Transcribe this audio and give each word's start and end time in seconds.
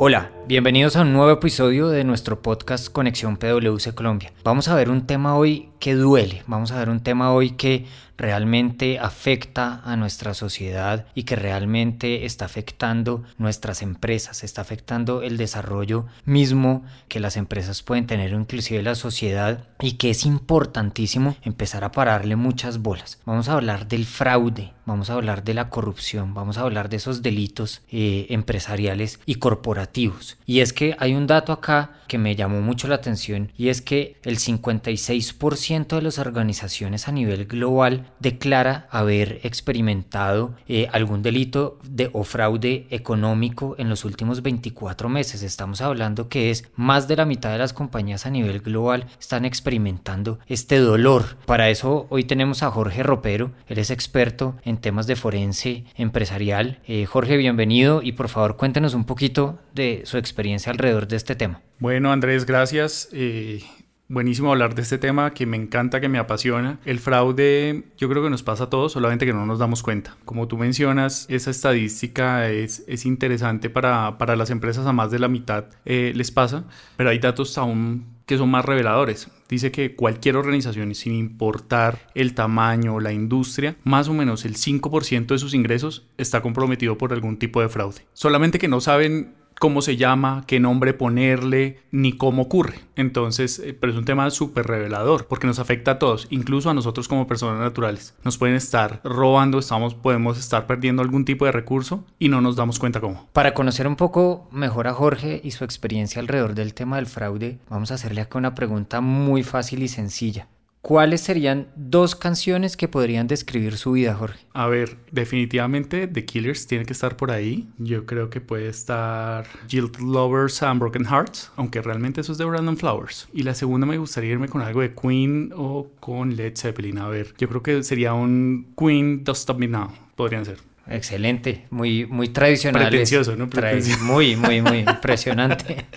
Hola, 0.00 0.30
bienvenidos 0.46 0.94
a 0.94 1.00
un 1.00 1.12
nuevo 1.12 1.32
episodio 1.32 1.88
de 1.88 2.04
nuestro 2.04 2.40
podcast 2.40 2.88
Conexión 2.88 3.36
PwC 3.36 3.96
Colombia. 3.96 4.32
Vamos 4.44 4.68
a 4.68 4.76
ver 4.76 4.90
un 4.90 5.08
tema 5.08 5.34
hoy 5.34 5.70
que 5.80 5.96
duele, 5.96 6.44
vamos 6.46 6.70
a 6.70 6.78
ver 6.78 6.88
un 6.88 7.00
tema 7.00 7.32
hoy 7.32 7.50
que 7.50 7.84
realmente 8.16 9.00
afecta 9.00 9.80
a 9.84 9.96
nuestra 9.96 10.34
sociedad 10.34 11.06
y 11.16 11.24
que 11.24 11.34
realmente 11.34 12.26
está 12.26 12.44
afectando 12.44 13.24
nuestras 13.38 13.82
empresas, 13.82 14.44
está 14.44 14.60
afectando 14.60 15.22
el 15.22 15.36
desarrollo 15.36 16.06
mismo 16.24 16.84
que 17.08 17.18
las 17.18 17.36
empresas 17.36 17.82
pueden 17.82 18.06
tener, 18.06 18.30
inclusive 18.30 18.84
la 18.84 18.94
sociedad, 18.94 19.64
y 19.80 19.94
que 19.94 20.10
es 20.10 20.24
importantísimo 20.24 21.34
empezar 21.42 21.82
a 21.82 21.90
pararle 21.90 22.36
muchas 22.36 22.78
bolas. 22.78 23.18
Vamos 23.26 23.48
a 23.48 23.54
hablar 23.54 23.88
del 23.88 24.06
fraude, 24.06 24.72
vamos 24.88 25.10
a 25.10 25.14
hablar 25.14 25.44
de 25.44 25.54
la 25.54 25.68
corrupción, 25.68 26.34
vamos 26.34 26.58
a 26.58 26.62
hablar 26.62 26.88
de 26.88 26.96
esos 26.96 27.22
delitos 27.22 27.82
eh, 27.92 28.26
empresariales 28.30 29.20
y 29.26 29.36
corporativos. 29.36 30.38
Y 30.46 30.60
es 30.60 30.72
que 30.72 30.96
hay 30.98 31.14
un 31.14 31.28
dato 31.28 31.52
acá 31.52 31.92
que 32.08 32.18
me 32.18 32.34
llamó 32.34 32.60
mucho 32.60 32.88
la 32.88 32.96
atención 32.96 33.52
y 33.56 33.68
es 33.68 33.82
que 33.82 34.16
el 34.24 34.38
56% 34.38 35.88
de 35.88 36.02
las 36.02 36.18
organizaciones 36.18 37.06
a 37.06 37.12
nivel 37.12 37.44
global 37.44 38.06
declara 38.18 38.88
haber 38.90 39.40
experimentado 39.42 40.54
eh, 40.66 40.88
algún 40.90 41.22
delito 41.22 41.78
de, 41.84 42.10
o 42.12 42.24
fraude 42.24 42.86
económico 42.90 43.76
en 43.78 43.90
los 43.90 44.04
últimos 44.04 44.42
24 44.42 45.08
meses. 45.08 45.42
Estamos 45.42 45.82
hablando 45.82 46.28
que 46.28 46.50
es 46.50 46.64
más 46.74 47.06
de 47.08 47.16
la 47.16 47.26
mitad 47.26 47.52
de 47.52 47.58
las 47.58 47.74
compañías 47.74 48.24
a 48.24 48.30
nivel 48.30 48.60
global 48.60 49.06
están 49.20 49.44
experimentando 49.44 50.38
este 50.46 50.78
dolor. 50.78 51.36
Para 51.44 51.68
eso 51.68 52.06
hoy 52.08 52.24
tenemos 52.24 52.62
a 52.62 52.70
Jorge 52.70 53.02
Ropero, 53.02 53.52
él 53.66 53.78
es 53.78 53.90
experto 53.90 54.56
en 54.64 54.77
temas 54.78 55.06
de 55.06 55.16
forense 55.16 55.84
empresarial. 55.96 56.80
Eh, 56.86 57.06
Jorge, 57.06 57.36
bienvenido 57.36 58.02
y 58.02 58.12
por 58.12 58.28
favor 58.28 58.56
cuéntenos 58.56 58.94
un 58.94 59.04
poquito 59.04 59.58
de 59.74 60.02
su 60.04 60.18
experiencia 60.18 60.72
alrededor 60.72 61.08
de 61.08 61.16
este 61.16 61.34
tema. 61.34 61.60
Bueno, 61.78 62.12
Andrés, 62.12 62.46
gracias. 62.46 63.08
Eh, 63.12 63.62
Buenísimo 64.10 64.50
hablar 64.50 64.74
de 64.74 64.80
este 64.80 64.96
tema 64.96 65.34
que 65.34 65.44
me 65.44 65.58
encanta, 65.58 66.00
que 66.00 66.08
me 66.08 66.16
apasiona. 66.16 66.78
El 66.86 66.98
fraude 66.98 67.84
yo 67.98 68.08
creo 68.08 68.22
que 68.22 68.30
nos 68.30 68.42
pasa 68.42 68.64
a 68.64 68.70
todos, 68.70 68.92
solamente 68.92 69.26
que 69.26 69.34
no 69.34 69.44
nos 69.44 69.58
damos 69.58 69.82
cuenta. 69.82 70.16
Como 70.24 70.48
tú 70.48 70.56
mencionas, 70.56 71.26
esa 71.28 71.50
estadística 71.50 72.48
es, 72.48 72.84
es 72.88 73.04
interesante 73.04 73.68
para, 73.68 74.16
para, 74.16 74.34
las 74.34 74.48
empresas, 74.48 74.86
a 74.86 74.94
más 74.94 75.10
de 75.10 75.18
la 75.18 75.28
mitad 75.28 75.66
eh, 75.84 76.14
les 76.16 76.30
pasa, 76.30 76.64
pero 76.96 77.10
hay 77.10 77.18
datos 77.18 77.58
aún 77.58 78.17
que 78.28 78.36
son 78.36 78.50
más 78.50 78.64
reveladores. 78.64 79.28
Dice 79.48 79.72
que 79.72 79.96
cualquier 79.96 80.36
organización, 80.36 80.94
sin 80.94 81.14
importar 81.14 82.10
el 82.14 82.34
tamaño 82.34 82.94
o 82.94 83.00
la 83.00 83.12
industria, 83.12 83.76
más 83.84 84.08
o 84.08 84.14
menos 84.14 84.44
el 84.44 84.54
5% 84.54 85.26
de 85.26 85.38
sus 85.38 85.54
ingresos 85.54 86.06
está 86.18 86.42
comprometido 86.42 86.98
por 86.98 87.14
algún 87.14 87.38
tipo 87.38 87.62
de 87.62 87.70
fraude. 87.70 88.06
Solamente 88.12 88.58
que 88.58 88.68
no 88.68 88.82
saben 88.82 89.34
cómo 89.58 89.82
se 89.82 89.96
llama, 89.96 90.44
qué 90.46 90.60
nombre 90.60 90.94
ponerle, 90.94 91.80
ni 91.90 92.12
cómo 92.12 92.42
ocurre. 92.42 92.80
Entonces, 92.96 93.58
eh, 93.58 93.76
pero 93.78 93.92
es 93.92 93.98
un 93.98 94.04
tema 94.04 94.30
súper 94.30 94.66
revelador 94.66 95.26
porque 95.26 95.46
nos 95.46 95.58
afecta 95.58 95.92
a 95.92 95.98
todos, 95.98 96.26
incluso 96.30 96.70
a 96.70 96.74
nosotros 96.74 97.08
como 97.08 97.26
personas 97.26 97.60
naturales. 97.60 98.14
Nos 98.24 98.38
pueden 98.38 98.56
estar 98.56 99.00
robando, 99.04 99.58
estamos, 99.58 99.94
podemos 99.94 100.38
estar 100.38 100.66
perdiendo 100.66 101.02
algún 101.02 101.24
tipo 101.24 101.44
de 101.44 101.52
recurso 101.52 102.04
y 102.18 102.28
no 102.28 102.40
nos 102.40 102.56
damos 102.56 102.78
cuenta 102.78 103.00
cómo. 103.00 103.28
Para 103.32 103.54
conocer 103.54 103.86
un 103.86 103.96
poco 103.96 104.48
mejor 104.50 104.88
a 104.88 104.94
Jorge 104.94 105.40
y 105.42 105.50
su 105.52 105.64
experiencia 105.64 106.20
alrededor 106.20 106.54
del 106.54 106.74
tema 106.74 106.96
del 106.96 107.06
fraude, 107.06 107.58
vamos 107.68 107.90
a 107.90 107.94
hacerle 107.94 108.20
acá 108.20 108.38
una 108.38 108.54
pregunta 108.54 109.00
muy 109.00 109.42
fácil 109.42 109.82
y 109.82 109.88
sencilla. 109.88 110.48
¿Cuáles 110.80 111.20
serían 111.20 111.68
dos 111.74 112.14
canciones 112.14 112.76
que 112.76 112.86
podrían 112.88 113.26
describir 113.26 113.76
su 113.76 113.92
vida, 113.92 114.14
Jorge? 114.14 114.38
A 114.54 114.68
ver, 114.68 114.96
definitivamente 115.10 116.06
The 116.06 116.24
Killers 116.24 116.66
tiene 116.66 116.84
que 116.84 116.92
estar 116.92 117.16
por 117.16 117.30
ahí. 117.30 117.68
Yo 117.78 118.06
creo 118.06 118.30
que 118.30 118.40
puede 118.40 118.68
estar 118.68 119.46
Guilt 119.68 119.98
Lovers 119.98 120.62
and 120.62 120.80
Broken 120.80 121.04
Hearts, 121.04 121.50
aunque 121.56 121.82
realmente 121.82 122.20
eso 122.20 122.32
es 122.32 122.38
de 122.38 122.44
Brandon 122.44 122.76
Flowers. 122.76 123.28
Y 123.32 123.42
la 123.42 123.54
segunda 123.54 123.86
me 123.86 123.98
gustaría 123.98 124.30
irme 124.30 124.48
con 124.48 124.62
algo 124.62 124.80
de 124.80 124.94
Queen 124.94 125.52
o 125.54 125.90
con 125.98 126.36
Led 126.36 126.56
Zeppelin. 126.56 126.98
A 126.98 127.08
ver, 127.08 127.34
yo 127.38 127.48
creo 127.48 127.62
que 127.62 127.82
sería 127.82 128.14
un 128.14 128.72
Queen 128.78 129.24
Don't 129.24 129.36
Stop 129.36 129.58
Me 129.58 129.66
Now. 129.66 129.90
Podrían 130.14 130.44
ser. 130.44 130.58
Excelente, 130.86 131.66
muy, 131.70 132.06
muy 132.06 132.28
tradicional. 132.28 132.88
Pretencioso, 132.88 133.36
¿no? 133.36 133.50
Pretencioso. 133.50 134.02
Muy, 134.04 134.36
muy, 134.36 134.62
muy 134.62 134.78
impresionante. 134.78 135.86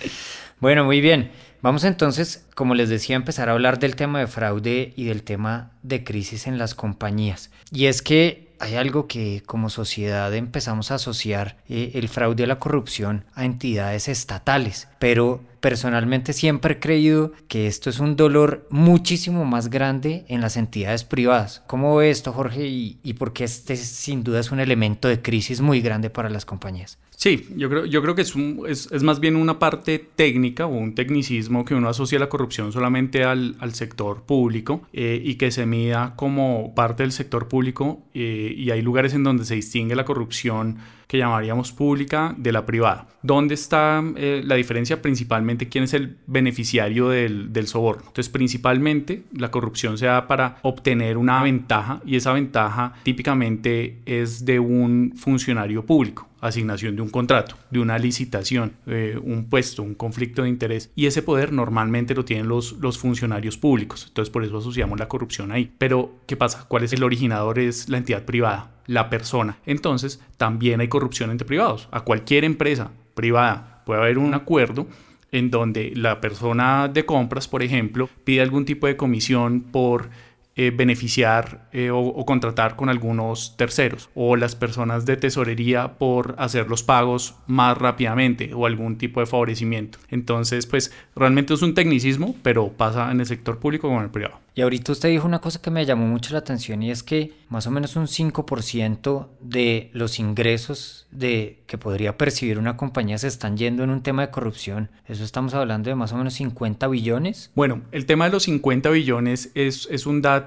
Bueno, 0.62 0.84
muy 0.84 1.00
bien. 1.00 1.32
Vamos 1.62 1.84
entonces, 1.84 2.44
como 2.56 2.74
les 2.74 2.88
decía, 2.88 3.14
a 3.14 3.20
empezar 3.20 3.48
a 3.48 3.52
hablar 3.52 3.78
del 3.78 3.94
tema 3.94 4.18
de 4.18 4.26
fraude 4.26 4.92
y 4.96 5.04
del 5.04 5.22
tema 5.22 5.70
de 5.82 6.02
crisis 6.02 6.48
en 6.48 6.58
las 6.58 6.74
compañías. 6.74 7.50
Y 7.70 7.86
es 7.86 8.02
que 8.02 8.52
hay 8.58 8.74
algo 8.74 9.06
que 9.06 9.44
como 9.46 9.70
sociedad 9.70 10.34
empezamos 10.34 10.90
a 10.90 10.96
asociar 10.96 11.56
eh, 11.68 11.92
el 11.94 12.08
fraude 12.08 12.44
a 12.44 12.46
la 12.48 12.58
corrupción 12.58 13.24
a 13.34 13.44
entidades 13.44 14.08
estatales, 14.08 14.88
pero 14.98 15.40
personalmente 15.62 16.32
siempre 16.32 16.74
he 16.74 16.80
creído 16.80 17.32
que 17.46 17.68
esto 17.68 17.88
es 17.88 18.00
un 18.00 18.16
dolor 18.16 18.66
muchísimo 18.68 19.44
más 19.44 19.70
grande 19.70 20.24
en 20.28 20.40
las 20.40 20.56
entidades 20.56 21.04
privadas. 21.04 21.62
¿Cómo 21.68 21.96
ve 21.96 22.10
esto, 22.10 22.32
Jorge? 22.32 22.66
Y, 22.66 23.12
por 23.14 23.32
qué 23.32 23.44
este 23.44 23.76
sin 23.76 24.24
duda 24.24 24.40
es 24.40 24.50
un 24.50 24.58
elemento 24.58 25.06
de 25.06 25.22
crisis 25.22 25.60
muy 25.60 25.80
grande 25.80 26.10
para 26.10 26.28
las 26.28 26.44
compañías. 26.44 26.98
Sí, 27.16 27.46
yo 27.56 27.70
creo, 27.70 27.86
yo 27.86 28.02
creo 28.02 28.16
que 28.16 28.22
es, 28.22 29.02
más 29.04 29.20
bien 29.20 29.36
una 29.36 29.60
parte 29.60 30.00
técnica 30.00 30.66
o 30.66 30.70
un 30.70 30.96
tecnicismo 30.96 31.64
que 31.64 31.76
uno 31.76 31.88
asocia 31.88 32.18
la 32.18 32.28
corrupción 32.28 32.72
solamente 32.72 33.22
al, 33.22 33.54
al 33.60 33.74
sector 33.74 34.24
público 34.24 34.82
eh, 34.92 35.22
y 35.24 35.36
que 35.36 35.52
se 35.52 35.64
mida 35.64 36.14
como 36.16 36.74
parte 36.74 37.04
del 37.04 37.12
sector 37.12 37.46
público 37.46 38.02
eh, 38.14 38.52
y 38.56 38.72
hay 38.72 38.82
lugares 38.82 39.14
en 39.14 39.22
donde 39.22 39.44
se 39.44 39.54
distingue 39.54 39.94
la 39.94 40.04
corrupción 40.04 40.78
que 41.12 41.18
llamaríamos 41.18 41.72
pública 41.72 42.34
de 42.38 42.52
la 42.52 42.64
privada. 42.64 43.06
¿Dónde 43.22 43.52
está 43.52 44.02
eh, 44.16 44.40
la 44.42 44.54
diferencia? 44.54 45.02
Principalmente 45.02 45.68
quién 45.68 45.84
es 45.84 45.92
el 45.92 46.16
beneficiario 46.26 47.10
del, 47.10 47.52
del, 47.52 47.66
soborno. 47.66 48.04
Entonces, 48.06 48.30
principalmente 48.30 49.24
la 49.36 49.50
corrupción 49.50 49.98
se 49.98 50.06
da 50.06 50.26
para 50.26 50.56
obtener 50.62 51.18
una 51.18 51.42
ventaja 51.42 52.00
y 52.06 52.16
esa 52.16 52.32
ventaja 52.32 52.94
típicamente 53.02 53.98
es 54.06 54.46
de 54.46 54.58
un 54.58 55.12
funcionario 55.14 55.84
público 55.84 56.30
asignación 56.42 56.96
de 56.96 57.02
un 57.02 57.08
contrato, 57.08 57.56
de 57.70 57.78
una 57.78 57.98
licitación, 57.98 58.72
eh, 58.86 59.18
un 59.22 59.48
puesto, 59.48 59.82
un 59.82 59.94
conflicto 59.94 60.42
de 60.42 60.48
interés. 60.48 60.90
Y 60.96 61.06
ese 61.06 61.22
poder 61.22 61.52
normalmente 61.52 62.14
lo 62.14 62.24
tienen 62.24 62.48
los, 62.48 62.72
los 62.80 62.98
funcionarios 62.98 63.56
públicos. 63.56 64.06
Entonces 64.08 64.30
por 64.30 64.44
eso 64.44 64.58
asociamos 64.58 64.98
la 64.98 65.08
corrupción 65.08 65.52
ahí. 65.52 65.72
Pero, 65.78 66.16
¿qué 66.26 66.36
pasa? 66.36 66.66
¿Cuál 66.68 66.82
es 66.82 66.92
el 66.92 67.04
originador? 67.04 67.60
Es 67.60 67.88
la 67.88 67.98
entidad 67.98 68.24
privada, 68.24 68.72
la 68.86 69.10
persona. 69.10 69.58
Entonces 69.66 70.20
también 70.36 70.80
hay 70.80 70.88
corrupción 70.88 71.30
entre 71.30 71.46
privados. 71.46 71.88
A 71.90 72.00
cualquier 72.00 72.44
empresa 72.44 72.90
privada 73.14 73.82
puede 73.84 74.00
haber 74.00 74.18
un 74.18 74.34
acuerdo 74.34 74.86
en 75.32 75.50
donde 75.50 75.92
la 75.96 76.20
persona 76.20 76.88
de 76.88 77.06
compras, 77.06 77.48
por 77.48 77.62
ejemplo, 77.62 78.08
pide 78.24 78.42
algún 78.42 78.64
tipo 78.64 78.86
de 78.86 78.96
comisión 78.96 79.62
por 79.62 80.10
eh, 80.54 80.70
beneficiar 80.70 81.68
eh, 81.72 81.90
o, 81.90 81.98
o, 81.98 82.26
contratar 82.26 82.76
con 82.76 82.90
algunos 82.90 83.56
terceros 83.56 84.10
o 84.14 84.36
las 84.36 84.54
personas 84.54 85.06
de 85.06 85.16
tesorería 85.16 85.94
por 85.96 86.34
hacer 86.36 86.68
los 86.68 86.82
pagos 86.82 87.36
más 87.46 87.78
rápidamente 87.78 88.52
o 88.52 88.66
algún 88.66 88.98
tipo 88.98 89.20
de 89.20 89.26
favorecimiento. 89.26 89.98
Entonces, 90.10 90.66
pues 90.66 90.92
realmente 91.16 91.54
es 91.54 91.62
un 91.62 91.72
tecnicismo, 91.72 92.36
pero 92.42 92.68
pasa 92.68 93.10
en 93.10 93.20
el 93.20 93.26
sector 93.26 93.60
público 93.60 93.88
como 93.88 94.00
en 94.00 94.04
el 94.04 94.10
privado. 94.10 94.42
Y 94.54 94.60
ahorita 94.60 94.92
usted 94.92 95.08
dijo 95.08 95.26
una 95.26 95.40
cosa 95.40 95.62
que 95.62 95.70
me 95.70 95.86
llamó 95.86 96.06
mucho 96.06 96.34
la 96.34 96.40
atención 96.40 96.82
y 96.82 96.90
es 96.90 97.02
que 97.02 97.32
más 97.48 97.66
o 97.66 97.70
menos 97.70 97.96
un 97.96 98.06
5% 98.06 99.28
de 99.40 99.90
los 99.94 100.18
ingresos 100.18 101.06
de 101.10 101.62
que 101.66 101.78
podría 101.78 102.18
percibir 102.18 102.58
una 102.58 102.76
compañía 102.76 103.16
se 103.16 103.28
están 103.28 103.56
yendo 103.56 103.82
en 103.82 103.88
un 103.88 104.02
tema 104.02 104.26
de 104.26 104.30
corrupción. 104.30 104.90
Eso 105.06 105.24
estamos 105.24 105.54
hablando 105.54 105.88
de 105.88 105.96
más 105.96 106.12
o 106.12 106.18
menos 106.18 106.34
50 106.34 106.86
billones. 106.88 107.50
Bueno, 107.54 107.80
el 107.92 108.04
tema 108.04 108.26
de 108.26 108.32
los 108.32 108.42
50 108.42 108.90
billones 108.90 109.50
es, 109.54 109.88
es 109.90 110.04
un 110.04 110.20
dato 110.20 110.41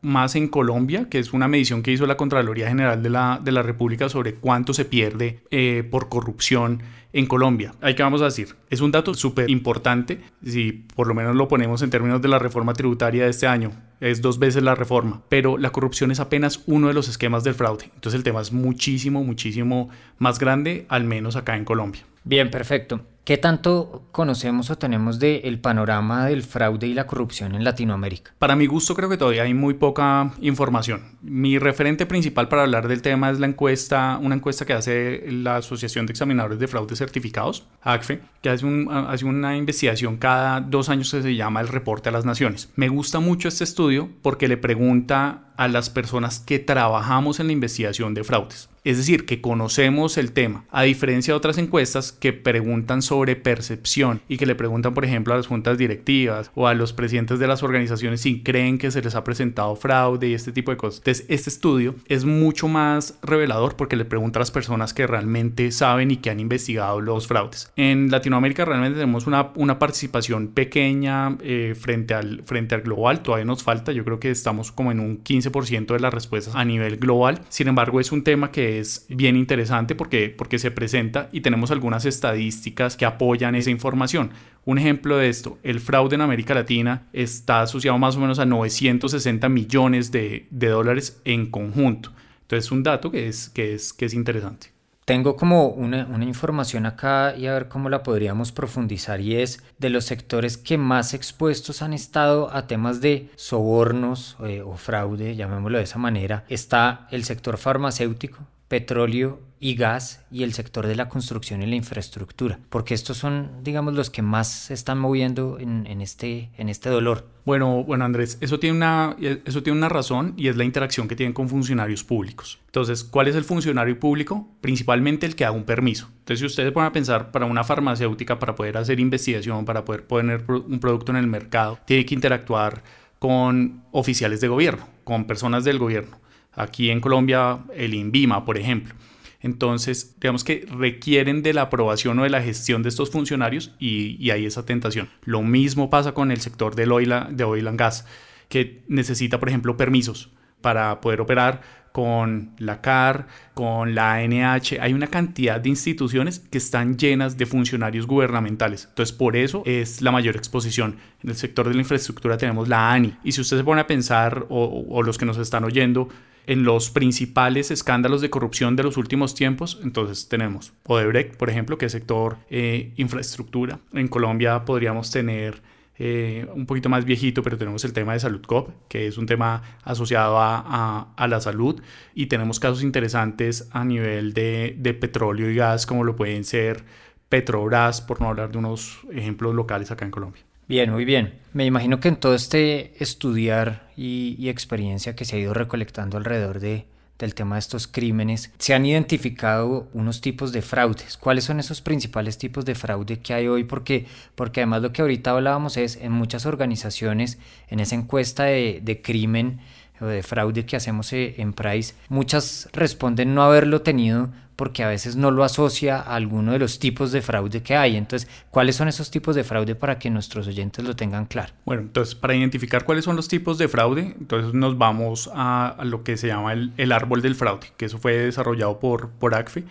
más 0.00 0.36
en 0.36 0.48
Colombia, 0.48 1.08
que 1.10 1.18
es 1.18 1.32
una 1.32 1.48
medición 1.48 1.82
que 1.82 1.92
hizo 1.92 2.06
la 2.06 2.16
Contraloría 2.16 2.68
General 2.68 3.02
de 3.02 3.10
la, 3.10 3.40
de 3.42 3.52
la 3.52 3.62
República 3.62 4.08
sobre 4.08 4.34
cuánto 4.34 4.72
se 4.74 4.84
pierde 4.84 5.40
eh, 5.50 5.86
por 5.90 6.08
corrupción 6.08 6.82
en 7.12 7.26
Colombia. 7.26 7.74
Ahí 7.80 7.94
que 7.94 8.02
vamos 8.02 8.20
a 8.20 8.26
decir, 8.26 8.54
es 8.70 8.80
un 8.80 8.92
dato 8.92 9.14
súper 9.14 9.50
importante, 9.50 10.20
si 10.44 10.84
por 10.94 11.06
lo 11.06 11.14
menos 11.14 11.34
lo 11.34 11.48
ponemos 11.48 11.82
en 11.82 11.90
términos 11.90 12.20
de 12.20 12.28
la 12.28 12.38
reforma 12.38 12.74
tributaria 12.74 13.24
de 13.24 13.30
este 13.30 13.46
año, 13.46 13.72
es 14.00 14.20
dos 14.20 14.38
veces 14.38 14.62
la 14.62 14.74
reforma, 14.74 15.22
pero 15.28 15.58
la 15.58 15.70
corrupción 15.70 16.10
es 16.10 16.20
apenas 16.20 16.62
uno 16.66 16.88
de 16.88 16.94
los 16.94 17.08
esquemas 17.08 17.44
del 17.44 17.54
fraude. 17.54 17.90
Entonces 17.94 18.18
el 18.18 18.24
tema 18.24 18.40
es 18.40 18.52
muchísimo, 18.52 19.24
muchísimo 19.24 19.88
más 20.18 20.38
grande, 20.38 20.86
al 20.88 21.04
menos 21.04 21.34
acá 21.36 21.56
en 21.56 21.64
Colombia. 21.64 22.02
Bien, 22.24 22.50
perfecto. 22.50 23.00
¿Qué 23.28 23.36
tanto 23.36 24.04
conocemos 24.10 24.70
o 24.70 24.78
tenemos 24.78 25.18
del 25.18 25.60
panorama 25.60 26.24
del 26.24 26.42
fraude 26.42 26.86
y 26.86 26.94
la 26.94 27.06
corrupción 27.06 27.54
en 27.54 27.62
Latinoamérica? 27.62 28.32
Para 28.38 28.56
mi 28.56 28.64
gusto 28.64 28.94
creo 28.94 29.10
que 29.10 29.18
todavía 29.18 29.42
hay 29.42 29.52
muy 29.52 29.74
poca 29.74 30.32
información. 30.40 31.18
Mi 31.20 31.58
referente 31.58 32.06
principal 32.06 32.48
para 32.48 32.62
hablar 32.62 32.88
del 32.88 33.02
tema 33.02 33.28
es 33.28 33.38
la 33.38 33.46
encuesta, 33.46 34.18
una 34.22 34.34
encuesta 34.34 34.64
que 34.64 34.72
hace 34.72 35.30
la 35.30 35.56
Asociación 35.56 36.06
de 36.06 36.12
Examinadores 36.12 36.58
de 36.58 36.68
Fraude 36.68 36.96
Certificados, 36.96 37.66
ACFE, 37.82 38.22
que 38.40 38.48
hace, 38.48 38.66
hace 38.90 39.26
una 39.26 39.58
investigación 39.58 40.16
cada 40.16 40.62
dos 40.62 40.88
años 40.88 41.10
que 41.10 41.20
se 41.20 41.34
llama 41.34 41.60
el 41.60 41.68
Reporte 41.68 42.08
a 42.08 42.12
las 42.12 42.24
Naciones. 42.24 42.70
Me 42.76 42.88
gusta 42.88 43.20
mucho 43.20 43.48
este 43.48 43.64
estudio 43.64 44.08
porque 44.22 44.48
le 44.48 44.56
pregunta 44.56 45.48
a 45.58 45.68
las 45.68 45.90
personas 45.90 46.38
que 46.38 46.60
trabajamos 46.60 47.40
en 47.40 47.48
la 47.48 47.52
investigación 47.52 48.14
de 48.14 48.24
fraudes. 48.24 48.70
Es 48.84 48.96
decir, 48.96 49.26
que 49.26 49.40
conocemos 49.40 50.16
el 50.16 50.32
tema, 50.32 50.64
a 50.70 50.84
diferencia 50.84 51.34
de 51.34 51.36
otras 51.36 51.58
encuestas 51.58 52.12
que 52.12 52.32
preguntan 52.32 53.02
sobre 53.02 53.17
percepción 53.36 54.20
y 54.28 54.36
que 54.36 54.46
le 54.46 54.54
preguntan, 54.54 54.94
por 54.94 55.04
ejemplo, 55.04 55.34
a 55.34 55.36
las 55.36 55.46
juntas 55.46 55.78
directivas 55.78 56.50
o 56.54 56.66
a 56.66 56.74
los 56.74 56.92
presidentes 56.92 57.38
de 57.38 57.46
las 57.46 57.62
organizaciones 57.62 58.20
si 58.20 58.42
creen 58.42 58.78
que 58.78 58.90
se 58.90 59.02
les 59.02 59.14
ha 59.14 59.24
presentado 59.24 59.76
fraude 59.76 60.28
y 60.28 60.34
este 60.34 60.52
tipo 60.52 60.70
de 60.70 60.76
cosas. 60.76 61.00
Entonces, 61.00 61.26
este 61.28 61.50
estudio 61.50 61.94
es 62.06 62.24
mucho 62.24 62.68
más 62.68 63.18
revelador 63.22 63.76
porque 63.76 63.96
le 63.96 64.04
pregunta 64.04 64.38
a 64.38 64.40
las 64.40 64.50
personas 64.50 64.94
que 64.94 65.06
realmente 65.06 65.70
saben 65.70 66.10
y 66.10 66.16
que 66.16 66.30
han 66.30 66.40
investigado 66.40 67.00
los 67.00 67.26
fraudes. 67.26 67.70
En 67.76 68.10
Latinoamérica 68.10 68.64
realmente 68.64 68.98
tenemos 68.98 69.26
una, 69.26 69.50
una 69.54 69.78
participación 69.78 70.48
pequeña 70.48 71.36
eh, 71.42 71.74
frente, 71.78 72.14
al, 72.14 72.42
frente 72.44 72.74
al 72.74 72.82
global, 72.82 73.22
todavía 73.22 73.44
nos 73.44 73.62
falta, 73.62 73.92
yo 73.92 74.04
creo 74.04 74.18
que 74.18 74.30
estamos 74.30 74.72
como 74.72 74.92
en 74.92 75.00
un 75.00 75.18
15 75.18 75.50
ciento 75.64 75.94
de 75.94 76.00
las 76.00 76.12
respuestas 76.12 76.54
a 76.54 76.64
nivel 76.64 76.96
global. 76.96 77.40
Sin 77.48 77.68
embargo, 77.68 78.00
es 78.00 78.12
un 78.12 78.22
tema 78.22 78.50
que 78.50 78.78
es 78.78 79.06
bien 79.08 79.36
interesante 79.36 79.94
porque, 79.94 80.34
porque 80.36 80.58
se 80.58 80.70
presenta 80.70 81.28
y 81.32 81.40
tenemos 81.40 81.70
algunas 81.70 82.04
estadísticas 82.04 82.96
que 82.96 83.06
apoyan 83.08 83.54
esa 83.54 83.70
información. 83.70 84.30
Un 84.64 84.78
ejemplo 84.78 85.16
de 85.16 85.28
esto, 85.28 85.58
el 85.62 85.80
fraude 85.80 86.14
en 86.16 86.20
América 86.20 86.54
Latina 86.54 87.08
está 87.12 87.62
asociado 87.62 87.98
más 87.98 88.16
o 88.16 88.20
menos 88.20 88.38
a 88.38 88.44
960 88.46 89.48
millones 89.48 90.12
de, 90.12 90.46
dólares 90.50 91.20
en 91.24 91.50
conjunto. 91.50 92.12
Entonces, 92.42 92.70
un 92.70 92.82
dato 92.82 93.10
que 93.10 93.28
es, 93.28 93.48
que 93.48 93.74
es, 93.74 93.92
que 93.92 94.04
es 94.04 94.14
interesante. 94.14 94.78
Tengo 95.08 95.36
como 95.36 95.68
una, 95.68 96.06
información 96.22 96.84
acá 96.84 97.34
y 97.34 97.46
a 97.46 97.54
ver 97.54 97.68
cómo 97.68 97.88
la 97.88 98.02
podríamos 98.02 98.52
profundizar 98.52 99.22
y 99.22 99.36
es 99.36 99.64
de 99.78 99.88
los 99.88 100.04
sectores 100.04 100.58
que 100.58 100.76
más 100.76 101.14
expuestos 101.14 101.80
han 101.80 101.94
estado 101.94 102.54
a 102.54 102.66
temas 102.66 103.00
de 103.00 103.30
sobornos 103.34 104.36
eh, 104.44 104.60
o 104.60 104.76
fraude, 104.76 105.34
llamémoslo 105.34 105.78
de 105.78 105.84
esa 105.84 105.98
manera, 105.98 106.44
está 106.50 107.08
el 107.10 107.24
sector 107.24 107.56
farmacéutico, 107.56 108.40
petróleo 108.68 109.40
y 109.60 109.74
gas 109.74 110.24
y 110.30 110.44
el 110.44 110.52
sector 110.52 110.86
de 110.86 110.94
la 110.94 111.08
construcción 111.08 111.62
y 111.62 111.66
la 111.66 111.74
infraestructura, 111.74 112.60
porque 112.70 112.94
estos 112.94 113.16
son, 113.16 113.50
digamos, 113.62 113.94
los 113.94 114.10
que 114.10 114.22
más 114.22 114.48
se 114.48 114.74
están 114.74 114.98
moviendo 114.98 115.58
en, 115.58 116.00
este, 116.00 116.50
en 116.56 116.68
este 116.68 116.90
dolor. 116.90 117.26
Bueno, 117.44 117.82
bueno, 117.82 118.04
Andrés, 118.04 118.38
eso 118.40 118.58
tiene, 118.60 118.76
una, 118.76 119.16
eso 119.18 119.62
tiene 119.62 119.78
una 119.78 119.88
razón 119.88 120.34
y 120.36 120.48
es 120.48 120.56
la 120.56 120.64
interacción 120.64 121.08
que 121.08 121.16
tienen 121.16 121.32
con 121.32 121.48
funcionarios 121.48 122.04
públicos. 122.04 122.60
Entonces, 122.66 123.02
¿cuál 123.02 123.26
es 123.28 123.34
el 123.34 123.44
funcionario 123.44 123.98
público? 123.98 124.48
Principalmente 124.60 125.26
el 125.26 125.34
que 125.34 125.44
da 125.44 125.50
un 125.50 125.64
permiso. 125.64 126.08
Entonces, 126.18 126.40
si 126.40 126.46
ustedes 126.46 126.72
van 126.72 126.86
a 126.86 126.92
pensar 126.92 127.30
para 127.32 127.46
una 127.46 127.64
farmacéutica, 127.64 128.38
para 128.38 128.54
poder 128.54 128.76
hacer 128.76 129.00
investigación, 129.00 129.64
para 129.64 129.84
poder 129.84 130.06
poner 130.06 130.44
un 130.48 130.78
producto 130.78 131.10
en 131.10 131.16
el 131.16 131.26
mercado, 131.26 131.78
tiene 131.84 132.04
que 132.04 132.14
interactuar 132.14 132.82
con 133.18 133.82
oficiales 133.90 134.40
de 134.40 134.48
gobierno, 134.48 134.86
con 135.02 135.26
personas 135.26 135.64
del 135.64 135.78
gobierno. 135.78 136.18
Aquí 136.58 136.90
en 136.90 137.00
Colombia, 137.00 137.60
el 137.74 137.94
INVIMA, 137.94 138.44
por 138.44 138.58
ejemplo. 138.58 138.94
Entonces, 139.40 140.16
digamos 140.20 140.42
que 140.42 140.66
requieren 140.68 141.42
de 141.42 141.54
la 141.54 141.62
aprobación 141.62 142.18
o 142.18 142.24
de 142.24 142.30
la 142.30 142.42
gestión 142.42 142.82
de 142.82 142.88
estos 142.88 143.10
funcionarios 143.10 143.74
y, 143.78 144.30
hay 144.30 144.46
esa 144.46 144.66
tentación. 144.66 145.08
Lo 145.24 145.42
mismo 145.42 145.90
pasa 145.90 146.12
con 146.12 146.32
el 146.32 146.40
sector 146.40 146.74
del 146.74 146.92
oil, 146.92 147.14
de 147.30 147.44
oil 147.44 147.68
and 147.68 147.78
gas, 147.78 148.06
que 148.48 148.82
necesita, 148.88 149.38
por 149.38 149.48
ejemplo, 149.48 149.76
permisos 149.76 150.30
para 150.60 151.00
poder 151.00 151.20
operar 151.20 151.60
con 151.92 152.52
la 152.58 152.80
CAR, 152.80 153.28
con 153.54 153.94
la 153.94 154.14
ANH. 154.14 154.80
Hay 154.80 154.92
una 154.92 155.06
cantidad 155.06 155.60
de 155.60 155.68
instituciones 155.68 156.40
que 156.40 156.58
están 156.58 156.96
llenas 156.96 157.36
de 157.36 157.46
funcionarios 157.46 158.06
gubernamentales. 158.06 158.86
Entonces, 158.88 159.14
por 159.14 159.36
eso 159.36 159.62
es 159.64 160.02
la 160.02 160.10
mayor 160.10 160.36
exposición. 160.36 160.96
En 161.22 161.30
el 161.30 161.36
sector 161.36 161.68
de 161.68 161.74
la 161.74 161.80
infraestructura 161.80 162.36
tenemos 162.36 162.68
la 162.68 162.92
ANI. 162.92 163.14
Y 163.22 163.32
si 163.32 163.40
usted 163.40 163.56
se 163.56 163.64
pone 163.64 163.80
a 163.80 163.86
pensar, 163.86 164.46
o, 164.48 164.84
o 164.88 165.02
los 165.02 165.16
que 165.16 165.26
nos 165.26 165.38
están 165.38 165.64
oyendo, 165.64 166.08
en 166.46 166.64
los 166.64 166.90
principales 166.90 167.70
escándalos 167.70 168.20
de 168.20 168.30
corrupción 168.30 168.76
de 168.76 168.82
los 168.82 168.96
últimos 168.96 169.34
tiempos. 169.34 169.80
Entonces 169.82 170.28
tenemos 170.28 170.72
Odebrecht, 170.84 171.36
por 171.36 171.50
ejemplo, 171.50 171.78
que 171.78 171.86
es 171.86 171.92
sector 171.92 172.38
eh, 172.50 172.92
infraestructura. 172.96 173.80
En 173.92 174.08
Colombia 174.08 174.64
podríamos 174.64 175.10
tener 175.10 175.62
eh, 175.98 176.46
un 176.54 176.64
poquito 176.64 176.88
más 176.88 177.04
viejito, 177.04 177.42
pero 177.42 177.58
tenemos 177.58 177.84
el 177.84 177.92
tema 177.92 178.12
de 178.12 178.20
Salud 178.20 178.42
Cop, 178.42 178.70
que 178.88 179.08
es 179.08 179.18
un 179.18 179.26
tema 179.26 179.62
asociado 179.82 180.36
a, 180.38 181.26
la 181.28 181.40
salud. 181.40 181.82
Y 182.14 182.26
tenemos 182.26 182.60
casos 182.60 182.82
interesantes 182.82 183.68
a 183.72 183.84
nivel 183.84 184.32
de, 184.32 184.76
de 184.78 184.94
petróleo 184.94 185.50
y 185.50 185.56
gas, 185.56 185.86
como 185.86 186.04
lo 186.04 186.16
pueden 186.16 186.44
ser 186.44 186.84
Petrobras, 187.28 188.00
por 188.00 188.20
no 188.22 188.28
hablar 188.28 188.50
de 188.50 188.58
unos 188.58 189.00
ejemplos 189.12 189.54
locales 189.54 189.90
acá 189.90 190.06
en 190.06 190.10
Colombia. 190.10 190.47
Bien, 190.68 190.92
muy 190.92 191.06
bien. 191.06 191.32
Me 191.54 191.64
imagino 191.64 191.98
que 191.98 192.08
en 192.08 192.16
todo 192.16 192.34
este 192.34 192.92
estudiar 193.02 193.88
y, 193.96 194.50
experiencia 194.50 195.16
que 195.16 195.24
se 195.24 195.36
ha 195.36 195.38
ido 195.38 195.54
recolectando 195.54 196.18
alrededor 196.18 196.60
de, 196.60 196.84
del 197.18 197.34
tema 197.34 197.54
de 197.56 197.60
estos 197.60 197.86
crímenes, 197.86 198.52
se 198.58 198.74
han 198.74 198.84
identificado 198.84 199.88
unos 199.94 200.20
tipos 200.20 200.52
de 200.52 200.60
fraudes. 200.60 201.16
¿Cuáles 201.16 201.44
son 201.44 201.58
esos 201.58 201.80
principales 201.80 202.36
tipos 202.36 202.66
de 202.66 202.74
fraude 202.74 203.18
que 203.20 203.32
hay 203.32 203.48
hoy? 203.48 203.64
Porque, 203.64 204.04
porque 204.34 204.60
además 204.60 204.82
lo 204.82 204.92
que 204.92 205.00
ahorita 205.00 205.30
hablábamos 205.30 205.78
es 205.78 205.96
en 205.96 206.12
muchas 206.12 206.44
organizaciones, 206.44 207.38
en 207.68 207.80
esa 207.80 207.94
encuesta 207.94 208.44
de, 208.44 208.80
de 208.82 209.00
crimen 209.00 209.60
o 210.00 210.06
de 210.06 210.22
fraude 210.22 210.66
que 210.66 210.76
hacemos 210.76 211.12
eh, 211.12 211.34
en 211.38 211.52
Price, 211.52 211.94
muchas 212.08 212.68
responden 212.72 213.34
no 213.34 213.42
haberlo 213.42 213.82
tenido 213.82 214.30
porque 214.58 214.82
a 214.82 214.88
veces 214.88 215.14
no 215.14 215.30
lo 215.30 215.44
asocia 215.44 215.98
a 216.00 216.16
alguno 216.16 216.50
de 216.50 216.58
los 216.58 216.80
tipos 216.80 217.12
de 217.12 217.22
fraude 217.22 217.62
que 217.62 217.76
hay. 217.76 217.96
Entonces, 217.96 218.28
¿cuáles 218.50 218.74
son 218.74 218.88
esos 218.88 219.08
tipos 219.08 219.36
de 219.36 219.44
fraude 219.44 219.76
para 219.76 220.00
que 220.00 220.10
nuestros 220.10 220.48
oyentes 220.48 220.84
lo 220.84 220.96
tengan 220.96 221.26
claro? 221.26 221.52
Bueno, 221.64 221.82
entonces, 221.82 222.16
para 222.16 222.34
identificar 222.34 222.84
cuáles 222.84 223.04
son 223.04 223.14
los 223.14 223.28
tipos 223.28 223.56
de 223.56 223.68
fraude, 223.68 224.16
entonces 224.18 224.54
nos 224.54 224.76
vamos 224.76 225.30
a, 225.32 225.76
lo 225.84 226.02
que 226.02 226.16
se 226.16 226.26
llama 226.26 226.54
el, 226.54 226.90
árbol 226.90 227.22
del 227.22 227.36
fraude, 227.36 227.68
que 227.76 227.84
eso 227.84 227.98
fue 227.98 228.14
desarrollado 228.14 228.80
por, 228.80 229.10
por 229.10 229.36
ACFE 229.36 229.62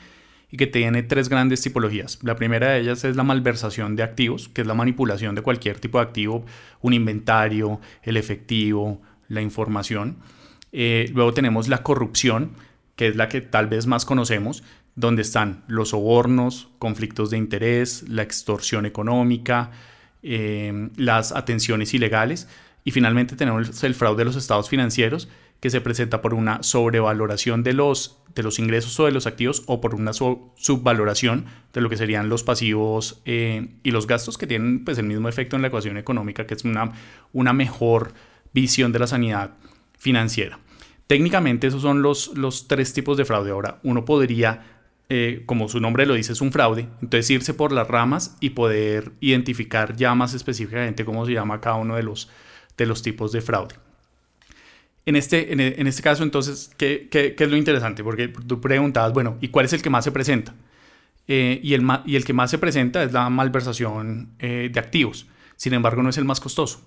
y 0.49 0.55
que 0.55 0.67
tiene 0.67 1.03
tres 1.03 1.27
grandes 1.27 1.61
tipologías. 1.61 2.19
La 2.21 2.37
primera 2.37 2.69
de 2.69 2.79
ellas 2.79 3.03
es 3.03 3.17
la 3.17 3.23
malversación 3.23 3.97
de 3.97 4.03
activos, 4.03 4.47
que 4.47 4.61
es 4.61 4.67
la 4.67 4.73
manipulación 4.73 5.35
de 5.35 5.41
cualquier 5.41 5.79
tipo 5.79 5.97
de 5.97 6.05
activo, 6.05 6.45
un 6.79 6.93
inventario, 6.93 7.81
el 8.03 8.15
efectivo, 8.15 9.01
la 9.27 9.41
información. 9.41 10.17
Eh, 10.71 11.09
luego 11.13 11.33
tenemos 11.33 11.67
la 11.67 11.83
corrupción, 11.83 12.51
que 12.95 13.07
es 13.07 13.15
la 13.15 13.29
que 13.29 13.41
tal 13.41 13.67
vez 13.67 13.87
más 13.87 14.05
conocemos, 14.05 14.63
donde 14.95 15.21
están 15.21 15.63
los 15.67 15.89
sobornos, 15.89 16.69
conflictos 16.79 17.29
de 17.29 17.37
interés, 17.37 18.07
la 18.09 18.23
extorsión 18.23 18.85
económica, 18.85 19.71
eh, 20.23 20.89
las 20.95 21.31
atenciones 21.31 21.93
ilegales 21.93 22.47
y 22.83 22.91
finalmente 22.91 23.35
tenemos 23.35 23.83
el 23.83 23.95
fraude 23.95 24.19
de 24.19 24.25
los 24.25 24.35
estados 24.35 24.69
financieros 24.69 25.29
que 25.59 25.69
se 25.69 25.81
presenta 25.81 26.21
por 26.21 26.33
una 26.33 26.63
sobrevaloración 26.63 27.63
de 27.63 27.73
los, 27.73 28.19
de 28.35 28.43
los 28.43 28.59
ingresos 28.59 28.99
o 28.99 29.05
de 29.05 29.11
los 29.11 29.27
activos 29.27 29.63
o 29.65 29.81
por 29.81 29.95
una 29.95 30.13
subvaloración 30.13 31.45
de 31.73 31.81
lo 31.81 31.89
que 31.89 31.97
serían 31.97 32.29
los 32.29 32.43
pasivos 32.43 33.21
eh, 33.25 33.67
y 33.83 33.91
los 33.91 34.07
gastos 34.07 34.37
que 34.37 34.47
tienen 34.47 34.85
pues, 34.85 34.97
el 34.97 35.05
mismo 35.05 35.29
efecto 35.29 35.55
en 35.55 35.63
la 35.63 35.67
ecuación 35.69 35.97
económica, 35.97 36.45
que 36.45 36.53
es 36.53 36.63
una, 36.63 36.91
una 37.33 37.53
mejor 37.53 38.13
visión 38.53 38.91
de 38.91 38.99
la 38.99 39.07
sanidad 39.07 39.51
financiera. 39.97 40.59
Técnicamente 41.07 41.67
esos 41.67 41.81
son 41.81 42.01
los, 42.01 42.37
los 42.37 42.67
tres 42.67 42.93
tipos 42.93 43.17
de 43.17 43.25
fraude. 43.25 43.51
Ahora, 43.51 43.79
uno 43.83 44.03
podría, 44.03 44.65
eh, 45.09 45.43
como 45.45 45.69
su 45.69 45.79
nombre 45.79 46.05
lo 46.05 46.15
dice, 46.15 46.33
es 46.33 46.41
un 46.41 46.51
fraude, 46.51 46.87
entonces 47.01 47.29
irse 47.29 47.53
por 47.53 47.71
las 47.71 47.87
ramas 47.87 48.35
y 48.41 48.51
poder 48.51 49.13
identificar 49.21 49.95
ya 49.95 50.13
más 50.15 50.33
específicamente 50.33 51.05
cómo 51.05 51.25
se 51.25 51.33
llama 51.33 51.61
cada 51.61 51.77
uno 51.77 51.95
de 51.95 52.03
los, 52.03 52.29
de 52.77 52.85
los 52.85 53.01
tipos 53.01 53.31
de 53.31 53.41
fraude. 53.41 53.75
En 55.05 55.15
este, 55.15 55.53
en, 55.53 55.87
este 55.87 56.01
caso, 56.01 56.23
entonces, 56.23 56.69
¿qué, 56.75 57.07
¿qué, 57.09 57.33
qué, 57.33 57.45
es 57.45 57.49
lo 57.49 57.55
interesante? 57.55 58.03
Porque 58.03 58.27
tú 58.27 58.59
preguntabas, 58.59 59.13
bueno, 59.13 59.37
¿y 59.39 59.47
cuál 59.47 59.65
es 59.65 59.71
el 59.71 59.81
que 59.81 59.89
más 59.89 60.03
se 60.03 60.11
presenta? 60.11 60.53
Eh, 61.29 61.61
y, 61.63 61.73
el, 61.73 61.85
y 62.05 62.17
el 62.17 62.25
que 62.25 62.33
más 62.33 62.51
se 62.51 62.57
presenta 62.57 63.03
es 63.03 63.13
la 63.13 63.29
malversación 63.29 64.33
eh, 64.39 64.69
de 64.71 64.79
activos. 64.81 65.27
Sin 65.55 65.73
embargo, 65.73 66.03
no 66.03 66.09
es 66.09 66.17
el 66.17 66.25
más 66.25 66.41
costoso. 66.41 66.81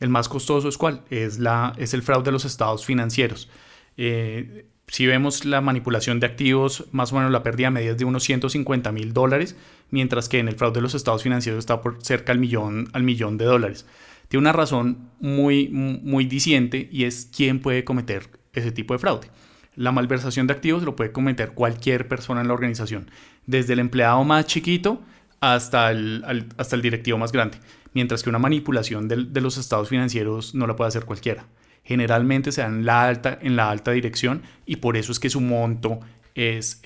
El 0.00 0.08
más 0.08 0.28
costoso 0.28 0.68
es 0.68 0.76
cuál? 0.76 1.02
Es, 1.10 1.38
la, 1.38 1.72
es 1.78 1.94
el 1.94 2.02
fraude 2.02 2.24
de 2.24 2.32
los 2.32 2.44
estados 2.44 2.84
financieros. 2.84 3.48
Eh, 3.96 4.66
si 4.88 5.06
vemos 5.06 5.44
la 5.44 5.60
manipulación 5.60 6.20
de 6.20 6.26
activos, 6.26 6.84
más 6.92 7.12
o 7.12 7.16
menos 7.16 7.32
la 7.32 7.42
pérdida 7.42 7.70
media 7.70 7.92
es 7.92 7.98
de 7.98 8.04
unos 8.04 8.22
150 8.24 8.92
mil 8.92 9.12
dólares, 9.12 9.56
mientras 9.90 10.28
que 10.28 10.38
en 10.38 10.48
el 10.48 10.54
fraude 10.54 10.76
de 10.76 10.82
los 10.82 10.94
estados 10.94 11.22
financieros 11.22 11.58
está 11.58 11.80
por 11.80 12.02
cerca 12.04 12.32
al 12.32 12.38
millón, 12.38 12.88
al 12.92 13.02
millón 13.02 13.36
de 13.36 13.46
dólares. 13.46 13.86
Tiene 14.28 14.42
una 14.42 14.52
razón 14.52 15.10
muy, 15.20 15.68
muy 15.68 16.26
diciente 16.26 16.88
y 16.90 17.04
es 17.04 17.30
quién 17.34 17.60
puede 17.60 17.84
cometer 17.84 18.28
ese 18.52 18.72
tipo 18.72 18.94
de 18.94 18.98
fraude. 18.98 19.28
La 19.74 19.92
malversación 19.92 20.46
de 20.46 20.54
activos 20.54 20.82
lo 20.82 20.96
puede 20.96 21.12
cometer 21.12 21.52
cualquier 21.52 22.08
persona 22.08 22.40
en 22.40 22.48
la 22.48 22.54
organización, 22.54 23.10
desde 23.46 23.74
el 23.74 23.78
empleado 23.78 24.24
más 24.24 24.46
chiquito 24.46 25.02
hasta 25.40 25.90
el, 25.90 26.24
hasta 26.56 26.76
el 26.76 26.82
directivo 26.82 27.18
más 27.18 27.30
grande, 27.30 27.58
mientras 27.96 28.22
que 28.22 28.28
una 28.28 28.38
manipulación 28.38 29.08
de, 29.08 29.40
los 29.40 29.56
estados 29.56 29.88
financieros 29.88 30.54
no 30.54 30.66
la 30.66 30.76
puede 30.76 30.88
hacer 30.88 31.06
cualquiera. 31.06 31.46
Generalmente 31.82 32.52
se 32.52 32.60
da 32.60 32.66
en 32.66 32.84
la 32.84 33.08
alta, 33.08 33.38
en 33.40 33.56
la 33.56 33.70
alta 33.70 33.92
dirección 33.92 34.42
y 34.66 34.76
por 34.76 34.98
eso 34.98 35.12
es 35.12 35.18
que 35.18 35.30
su 35.30 35.40
monto 35.40 36.00
es, 36.34 36.82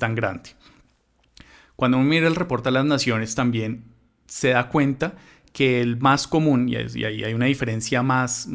tan 0.00 0.14
grande. 0.14 0.48
Cuando 1.76 1.98
uno 1.98 2.08
mira 2.08 2.26
el 2.26 2.36
reporte 2.36 2.70
de 2.70 2.72
las 2.72 2.86
naciones 2.86 3.34
también 3.34 3.84
se 4.24 4.48
da 4.48 4.70
cuenta 4.70 5.14
que 5.52 5.82
el 5.82 5.98
más 5.98 6.26
común, 6.26 6.70
y, 6.70 6.76
ahí 6.76 7.22
hay 7.22 7.34
una 7.34 7.44
diferencia 7.44 8.02
más, 8.02 8.48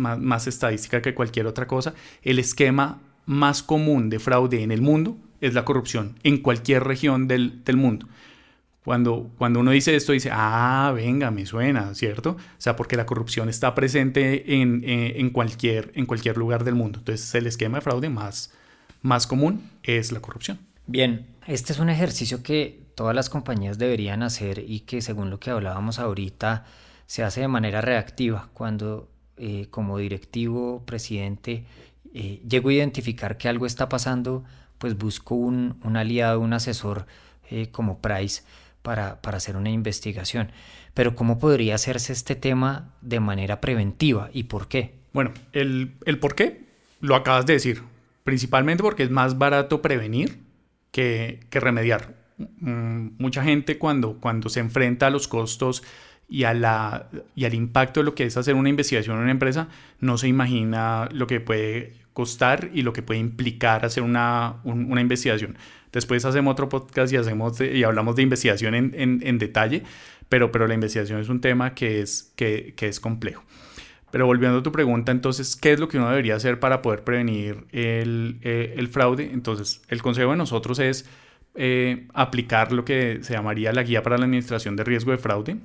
estadística 0.47 1.03
que 1.03 1.13
cualquier 1.13 1.45
otra 1.45 1.67
cosa, 1.67 1.93
el 2.23 2.39
esquema 2.39 2.99
más 3.27 3.61
común 3.61 4.09
de 4.09 4.17
fraude 4.17 4.63
en 4.63 4.71
el 4.71 4.81
mundo 4.81 5.19
es 5.39 5.53
la 5.53 5.65
corrupción, 5.65 6.17
en 6.23 6.39
cualquier 6.39 6.83
región 6.83 7.27
del, 7.27 7.61
mundo. 7.75 8.07
Cuando, 8.83 9.29
cuando 9.37 9.59
uno 9.59 9.71
dice 9.71 9.95
esto, 9.95 10.13
dice, 10.13 10.29
ah, 10.31 10.91
venga, 10.95 11.31
me 11.31 11.45
suena, 11.45 11.93
¿cierto? 11.93 12.31
O 12.31 12.61
sea, 12.61 12.75
porque 12.75 12.95
la 12.95 13.05
corrupción 13.05 13.49
está 13.49 13.75
presente 13.75 14.61
en, 14.61 14.83
en, 14.85 15.29
cualquier, 15.31 15.91
en 15.95 16.05
cualquier 16.05 16.37
lugar 16.37 16.63
del 16.63 16.75
mundo. 16.75 16.99
Entonces, 16.99 17.35
el 17.35 17.45
esquema 17.45 17.79
de 17.79 17.81
fraude 17.81 18.09
más, 18.09 18.53
más 19.01 19.27
común 19.27 19.69
es 19.83 20.11
la 20.11 20.21
corrupción. 20.21 20.59
Bien, 20.87 21.27
este 21.45 21.73
es 21.73 21.79
un 21.79 21.89
ejercicio 21.89 22.41
que 22.41 22.81
todas 22.95 23.15
las 23.15 23.29
compañías 23.29 23.77
deberían 23.77 24.23
hacer 24.23 24.59
y 24.59 24.81
que 24.81 25.01
según 25.01 25.29
lo 25.29 25.39
que 25.39 25.51
hablábamos 25.51 25.99
ahorita 25.99 26.65
se 27.05 27.23
hace 27.23 27.41
de 27.41 27.47
manera 27.47 27.81
reactiva 27.81 28.49
cuando 28.53 29.09
eh, 29.37 29.67
como 29.69 29.97
directivo, 29.97 30.83
presidente, 30.85 31.63
eh, 32.13 32.41
llego 32.47 32.69
a 32.69 32.73
identificar 32.73 33.37
que 33.37 33.47
algo 33.47 33.65
está 33.65 33.87
pasando, 33.87 34.43
pues 34.77 34.97
busco 34.97 35.35
un, 35.35 35.79
aliado, 35.95 36.41
un 36.41 36.51
asesor 36.51 37.07
eh, 37.49 37.69
como 37.71 37.99
Price 37.99 38.43
para, 38.89 39.37
hacer 39.37 39.55
una 39.55 39.69
investigación. 39.69 40.51
Pero 40.95 41.13
¿cómo 41.13 41.37
podría 41.37 41.75
hacerse 41.75 42.11
este 42.11 42.35
tema 42.35 42.95
de 43.01 43.19
manera 43.19 43.61
preventiva 43.61 44.31
y 44.33 44.45
por 44.45 44.67
qué? 44.67 44.95
Bueno, 45.13 45.31
el, 45.53 45.93
el 46.05 46.17
por 46.17 46.33
qué 46.33 46.65
lo 46.99 47.15
acabas 47.15 47.45
de 47.45 47.53
decir, 47.53 47.83
principalmente 48.23 48.81
porque 48.81 49.03
es 49.03 49.11
más 49.11 49.37
barato 49.37 49.83
prevenir 49.83 50.39
que, 50.89 51.41
que 51.51 51.59
remediar. 51.59 52.15
Mm, 52.37 53.09
mucha 53.19 53.43
gente 53.43 53.77
cuando, 53.77 54.17
cuando 54.19 54.49
se 54.49 54.59
enfrenta 54.59 55.05
a 55.05 55.09
los 55.11 55.27
costos 55.27 55.83
y, 56.27 56.45
a 56.45 56.55
la, 56.55 57.09
y 57.35 57.45
al 57.45 57.53
impacto 57.53 57.99
de 57.99 58.05
lo 58.05 58.15
que 58.15 58.23
es 58.23 58.37
hacer 58.37 58.55
una 58.55 58.69
investigación 58.69 59.17
en 59.17 59.21
una 59.21 59.31
empresa, 59.31 59.67
no 59.99 60.17
se 60.17 60.27
imagina 60.27 61.09
lo 61.11 61.27
que 61.27 61.39
puede 61.39 61.93
costar 62.13 62.71
y 62.73 62.81
lo 62.81 62.91
que 62.91 63.03
puede 63.03 63.19
implicar 63.19 63.85
hacer 63.85 64.01
una, 64.01 64.55
una 64.63 65.01
investigación. 65.01 65.57
Después 65.91 66.23
hacemos 66.25 66.51
otro 66.51 66.69
podcast 66.69 67.11
y, 67.11 67.17
hacemos 67.17 67.59
y 67.61 67.83
hablamos 67.83 68.15
de 68.15 68.23
investigación 68.23 68.75
en, 68.75 68.93
en, 68.95 69.37
detalle, 69.39 69.83
pero, 70.27 70.51
pero 70.51 70.67
la 70.67 70.75
investigación 70.75 71.19
es 71.19 71.29
un 71.29 71.41
tema 71.41 71.73
que 71.73 72.01
es, 72.01 72.31
que, 72.35 72.73
que 72.75 72.87
es 72.87 72.99
complejo. 72.99 73.43
Pero 74.11 74.25
volviendo 74.25 74.59
a 74.59 74.63
tu 74.63 74.71
pregunta, 74.71 75.11
entonces, 75.11 75.55
¿qué 75.55 75.71
es 75.71 75.79
lo 75.79 75.87
que 75.87 75.97
uno 75.97 76.09
debería 76.09 76.35
hacer 76.35 76.59
para 76.59 76.81
poder 76.81 77.03
prevenir 77.03 77.65
el, 77.71 78.39
eh, 78.41 78.73
el 78.77 78.87
fraude? 78.87 79.29
Entonces, 79.31 79.81
el 79.87 80.01
consejo 80.01 80.31
de 80.31 80.37
nosotros 80.37 80.79
es 80.79 81.07
eh, 81.55 82.07
aplicar 82.13 82.71
lo 82.71 82.85
que 82.85 83.19
se 83.21 83.33
llamaría 83.33 83.71
la 83.73 83.83
guía 83.83 84.01
para 84.01 84.17
la 84.17 84.25
administración 84.25 84.75
de 84.75 84.83
riesgo 84.83 85.11
de 85.11 85.17
fraude. 85.17 85.57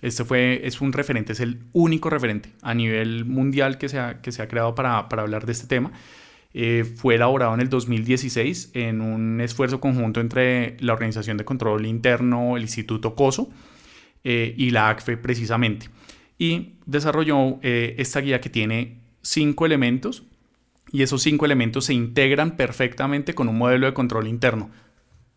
Este 0.00 0.24
fue, 0.24 0.66
es 0.66 0.80
un 0.80 0.92
referente, 0.92 1.32
es 1.32 1.40
el 1.40 1.60
único 1.72 2.10
referente 2.10 2.52
a 2.62 2.74
nivel 2.74 3.24
mundial 3.24 3.78
que 3.78 3.88
se 3.88 4.00
ha, 4.00 4.20
que 4.20 4.32
se 4.32 4.42
ha 4.42 4.48
creado 4.48 4.74
para, 4.74 5.08
para 5.08 5.22
hablar 5.22 5.46
de 5.46 5.52
este 5.52 5.68
tema. 5.68 5.92
Eh, 6.54 6.84
fue 6.84 7.14
elaborado 7.14 7.54
en 7.54 7.60
el 7.60 7.68
2016 7.68 8.72
en 8.74 9.00
un 9.00 9.40
esfuerzo 9.40 9.80
conjunto 9.80 10.20
entre 10.20 10.76
la 10.80 10.92
Organización 10.92 11.36
de 11.36 11.44
Control 11.44 11.86
Interno, 11.86 12.56
el 12.56 12.62
Instituto 12.62 13.14
COSO 13.14 13.50
eh, 14.24 14.54
y 14.56 14.70
la 14.70 14.90
ACFE 14.90 15.16
precisamente. 15.16 15.88
Y 16.38 16.74
desarrolló 16.86 17.58
esta 17.62 18.20
guía 18.20 18.40
que 18.40 18.50
tiene 18.50 18.98
cinco 19.22 19.64
elementos 19.64 20.24
y 20.90 21.02
esos 21.02 21.22
cinco 21.22 21.44
elementos 21.44 21.84
se 21.84 21.94
integran 21.94 22.56
perfectamente 22.56 23.34
con 23.34 23.48
un 23.48 23.56
modelo 23.56 23.86
de 23.86 23.94
control 23.94 24.26
interno 24.26 24.70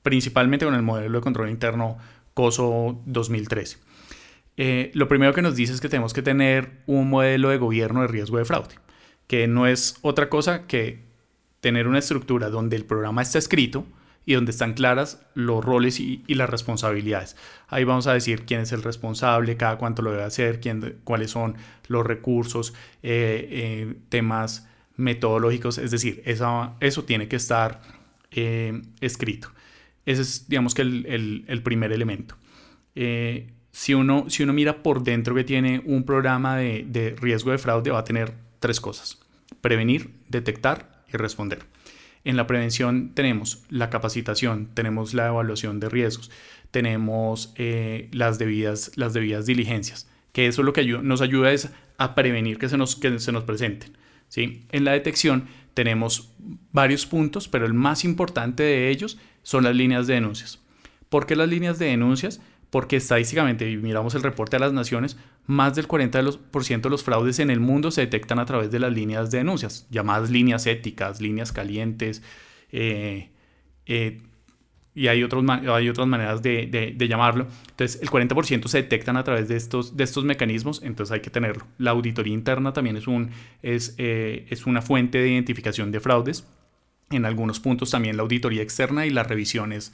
principalmente 0.05 0.65
con 0.65 0.75
el 0.75 0.83
modelo 0.83 1.17
de 1.17 1.23
control 1.23 1.49
interno 1.49 1.97
COSO 2.35 3.01
2013. 3.07 3.79
Eh, 4.55 4.91
lo 4.93 5.07
primero 5.07 5.33
que 5.33 5.41
nos 5.41 5.55
dice 5.55 5.73
es 5.73 5.81
que 5.81 5.89
tenemos 5.89 6.13
que 6.13 6.21
tener 6.21 6.83
un 6.85 7.09
modelo 7.09 7.49
de 7.49 7.57
gobierno 7.57 8.01
de 8.01 8.07
riesgo 8.07 8.37
de 8.37 8.45
fraude, 8.45 8.75
que 9.27 9.47
no 9.47 9.67
es 9.67 9.97
otra 10.01 10.29
cosa 10.29 10.67
que 10.67 10.99
tener 11.61 11.87
una 11.87 11.99
estructura 11.99 12.49
donde 12.49 12.75
el 12.75 12.85
programa 12.85 13.21
está 13.21 13.39
escrito 13.39 13.85
y 14.25 14.33
donde 14.33 14.51
están 14.51 14.73
claras 14.73 15.25
los 15.35 15.63
roles 15.63 15.99
y, 15.99 16.23
las 16.27 16.49
responsabilidades. 16.49 17.35
Ahí 17.67 17.83
vamos 17.83 18.07
a 18.07 18.13
decir 18.13 18.45
quién 18.45 18.61
es 18.61 18.71
el 18.71 18.81
responsable, 18.81 19.55
cada 19.57 19.77
cuánto 19.77 20.01
lo 20.01 20.11
debe 20.11 20.23
hacer, 20.23 20.59
quién, 20.59 20.99
cuáles 21.03 21.31
son 21.31 21.55
los 21.87 22.05
recursos, 22.05 22.73
eh, 23.03 23.47
eh, 23.51 23.95
temas 24.09 24.67
metodológicos, 24.97 25.77
es 25.77 25.91
decir, 25.91 26.21
eso, 26.25 26.75
eso 26.79 27.03
tiene 27.03 27.27
que 27.27 27.35
estar 27.35 27.81
escrito. 28.99 29.49
Ese 30.05 30.21
es, 30.21 30.47
digamos 30.47 30.73
que, 30.75 30.83
el, 30.83 31.61
primer 31.63 31.91
elemento. 31.91 32.35
Eh, 32.93 33.51
si, 33.71 33.93
uno, 33.93 34.29
si 34.29 34.43
uno 34.43 34.53
mira 34.53 34.83
por 34.83 35.03
dentro 35.03 35.33
que 35.35 35.43
tiene 35.43 35.81
un 35.85 36.03
programa 36.03 36.57
de, 36.57 37.15
riesgo 37.19 37.51
de 37.51 37.57
fraude, 37.57 37.91
va 37.91 37.99
a 37.99 38.03
tener 38.03 38.33
tres 38.65 38.81
cosas. 38.81 39.19
Prevenir, 39.61 40.09
detectar 40.27 41.03
y 41.13 41.17
responder. 41.17 41.59
En 42.23 42.35
la 42.35 42.47
prevención 42.47 43.11
tenemos 43.13 43.63
la 43.69 43.91
capacitación, 43.91 44.71
tenemos 44.73 45.13
la 45.13 45.27
evaluación 45.27 45.79
de 45.79 45.87
riesgos, 45.87 46.31
tenemos 46.71 47.53
eh, 47.57 48.09
las, 48.11 48.39
debidas, 48.39 48.91
las 48.95 49.13
debidas 49.13 49.45
diligencias, 49.45 50.09
que 50.31 50.47
eso 50.47 50.63
lo 50.63 50.73
que 50.73 50.83
nos 50.83 51.21
ayuda 51.21 51.51
es 51.51 51.69
a 51.99 52.15
prevenir 52.15 52.57
que 52.57 52.67
se 52.67 52.75
nos, 52.75 52.95
que 52.95 53.19
se 53.19 53.31
nos 53.31 53.43
presenten. 53.43 53.95
¿sí? 54.29 54.65
En 54.71 54.83
la 54.83 54.93
detección 54.93 55.45
tenemos 55.75 56.33
varios 56.71 57.05
puntos, 57.05 57.47
pero 57.47 57.67
el 57.67 57.75
más 57.75 58.03
importante 58.03 58.63
de 58.63 58.89
ellos 58.89 59.19
son 59.43 59.63
las 59.63 59.75
líneas 59.75 60.07
de 60.07 60.15
denuncias. 60.15 60.59
¿Por 61.09 61.27
qué 61.27 61.35
las 61.35 61.49
líneas 61.49 61.77
de 61.77 61.85
denuncias? 61.85 62.41
Porque 62.71 62.95
estadísticamente, 62.95 63.69
y 63.69 63.77
miramos 63.77 64.15
el 64.15 64.23
reporte 64.23 64.55
de 64.55 64.61
las 64.61 64.73
naciones, 64.73 65.17
más 65.47 65.75
del 65.75 65.87
40% 65.87 66.81
de 66.81 66.89
los 66.89 67.03
fraudes 67.03 67.39
en 67.39 67.49
el 67.49 67.59
mundo 67.59 67.91
se 67.91 68.01
detectan 68.01 68.39
a 68.39 68.45
través 68.45 68.71
de 68.71 68.79
las 68.79 68.91
líneas 68.91 69.31
de 69.31 69.39
denuncias, 69.39 69.87
llamadas 69.89 70.29
líneas 70.29 70.65
éticas, 70.65 71.21
líneas 71.21 71.51
calientes, 71.51 72.23
eh, 72.71 73.29
eh, 73.85 74.21
y 74.93 75.07
hay, 75.07 75.23
otros, 75.23 75.43
hay 75.49 75.89
otras 75.89 76.07
maneras 76.07 76.41
de, 76.41 76.95
llamarlo. 76.97 77.47
Entonces, 77.69 78.01
el 78.01 78.09
40% 78.09 78.67
se 78.67 78.77
detectan 78.83 79.17
a 79.17 79.25
través 79.25 79.49
de 79.49 79.57
estos, 79.57 79.97
de 79.97 80.05
estos 80.05 80.23
mecanismos, 80.23 80.81
entonces 80.83 81.13
hay 81.13 81.19
que 81.19 81.29
tenerlo. 81.29 81.67
La 81.77 81.91
auditoría 81.91 82.33
interna 82.33 82.71
también 82.71 82.95
es, 82.95 83.05
un, 83.05 83.31
es, 83.61 83.93
eh, 83.97 84.45
es 84.49 84.65
una 84.65 84.81
fuente 84.81 85.17
de 85.17 85.29
identificación 85.29 85.91
de 85.91 85.99
fraudes 85.99 86.45
en 87.09 87.25
algunos 87.25 87.59
puntos 87.59 87.91
también 87.91 88.17
la 88.17 88.23
auditoría 88.23 88.61
externa 88.61 89.05
y 89.05 89.09
las 89.09 89.27
revisiones 89.27 89.93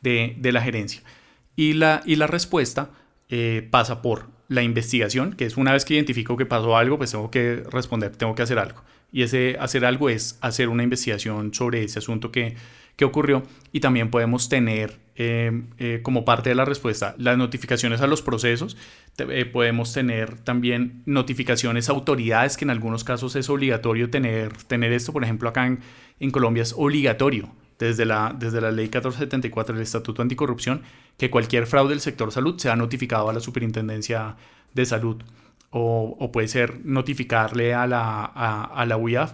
de, 0.00 0.36
la 0.42 0.62
gerencia. 0.62 1.02
Y 1.56 1.74
la, 1.74 2.02
y 2.04 2.16
la 2.16 2.26
respuesta 2.26 2.90
eh, 3.30 3.66
pasa 3.70 4.02
por 4.02 4.28
la 4.48 4.62
investigación, 4.62 5.34
que 5.34 5.44
es 5.44 5.56
una 5.56 5.72
vez 5.72 5.84
que 5.84 5.94
identifico 5.94 6.36
que 6.36 6.46
pasó 6.46 6.76
algo, 6.76 6.98
pues 6.98 7.12
tengo 7.12 7.30
que 7.30 7.62
responder, 7.70 8.16
tengo 8.16 8.34
que 8.34 8.42
hacer 8.42 8.58
algo. 8.58 8.82
Y 9.12 9.22
ese 9.22 9.56
hacer 9.60 9.84
algo 9.84 10.08
es 10.08 10.38
hacer 10.40 10.68
una 10.68 10.82
investigación 10.82 11.54
sobre 11.54 11.84
ese 11.84 12.00
asunto 12.00 12.32
que, 12.32 12.56
que 12.96 13.04
ocurrió. 13.04 13.44
Y 13.70 13.78
también 13.80 14.10
podemos 14.10 14.48
tener 14.48 14.98
eh, 15.14 15.62
eh, 15.78 16.00
como 16.02 16.24
parte 16.24 16.48
de 16.48 16.56
la 16.56 16.64
respuesta 16.64 17.14
las 17.18 17.38
notificaciones 17.38 18.00
a 18.00 18.08
los 18.08 18.22
procesos. 18.22 18.76
podemos 19.52 19.92
tener 19.92 20.40
también 20.40 21.02
notificaciones 21.06 21.88
a 21.88 21.92
autoridades, 21.92 22.56
que 22.56 22.64
en 22.64 22.70
algunos 22.70 23.04
casos 23.04 23.36
es 23.36 23.48
obligatorio 23.48 24.10
tener, 24.10 24.56
tener 24.64 24.92
esto. 24.92 25.12
Por 25.12 25.22
ejemplo, 25.22 25.48
acá 25.48 25.66
en, 25.66 25.80
en 26.18 26.30
Colombia 26.30 26.64
es 26.64 26.74
obligatorio 26.76 27.50
desde 27.80 28.04
la, 28.04 28.36
desde 28.38 28.60
la 28.60 28.70
ley 28.70 28.84
1474 28.84 29.74
del 29.74 29.82
Estatuto 29.82 30.20
Anticorrupción 30.22 30.82
que 31.16 31.30
cualquier 31.30 31.66
fraude 31.66 31.90
del 31.90 32.00
sector 32.00 32.30
salud 32.30 32.58
sea 32.58 32.76
notificado 32.76 33.28
a 33.30 33.32
la 33.32 33.40
Superintendencia 33.40 34.36
de 34.74 34.84
Salud 34.86 35.16
o, 35.70 36.30
puede 36.32 36.48
ser 36.48 36.84
notificarle 36.84 37.74
a 37.74 37.86
la, 37.86 38.24
a, 38.24 38.84
la 38.86 38.96
UIAF. 38.96 39.32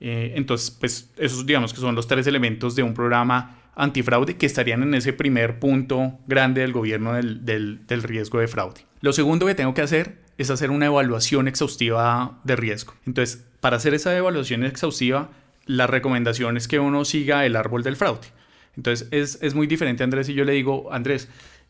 Eh, 0.00 0.32
entonces, 0.36 0.70
pues 0.70 1.10
esos 1.16 1.44
digamos 1.44 1.74
que 1.74 1.80
son 1.80 1.94
los 1.94 2.06
tres 2.06 2.26
elementos 2.26 2.74
de 2.76 2.82
un 2.82 2.94
programa 2.94 3.58
antifraude 3.74 4.36
que 4.36 4.46
estarían 4.46 4.82
en 4.82 4.94
ese 4.94 5.12
primer 5.12 5.58
punto 5.58 6.18
grande 6.26 6.60
del 6.60 6.72
gobierno 6.72 7.14
del, 7.14 7.44
del, 7.44 7.86
del 7.86 8.02
riesgo 8.02 8.38
de 8.38 8.48
fraude. 8.48 8.86
Lo 9.00 9.12
segundo 9.12 9.44
que 9.46 9.54
tengo 9.54 9.74
que 9.74 9.82
hacer 9.82 10.22
es 10.38 10.50
hacer 10.50 10.70
una 10.70 10.86
evaluación 10.86 11.48
exhaustiva 11.48 12.38
de 12.44 12.56
riesgo. 12.56 12.94
Entonces, 13.06 13.44
para 13.60 13.76
hacer 13.76 13.92
esa 13.94 14.16
evaluación 14.16 14.64
exhaustiva, 14.64 15.30
la 15.66 15.86
recomendación 15.86 16.56
es 16.56 16.68
que 16.68 16.78
uno 16.78 17.04
siga 17.04 17.46
el 17.46 17.56
árbol 17.56 17.82
del 17.82 17.96
fraude. 17.96 18.28
Entonces 18.76 19.08
es, 19.10 19.54
muy 19.54 19.66
diferente, 19.66 20.02
Andrés, 20.02 20.28
y 20.28 20.34
yo 20.34 20.44
le 20.44 20.52
digo, 20.52 20.92
Andrés, 20.92 21.28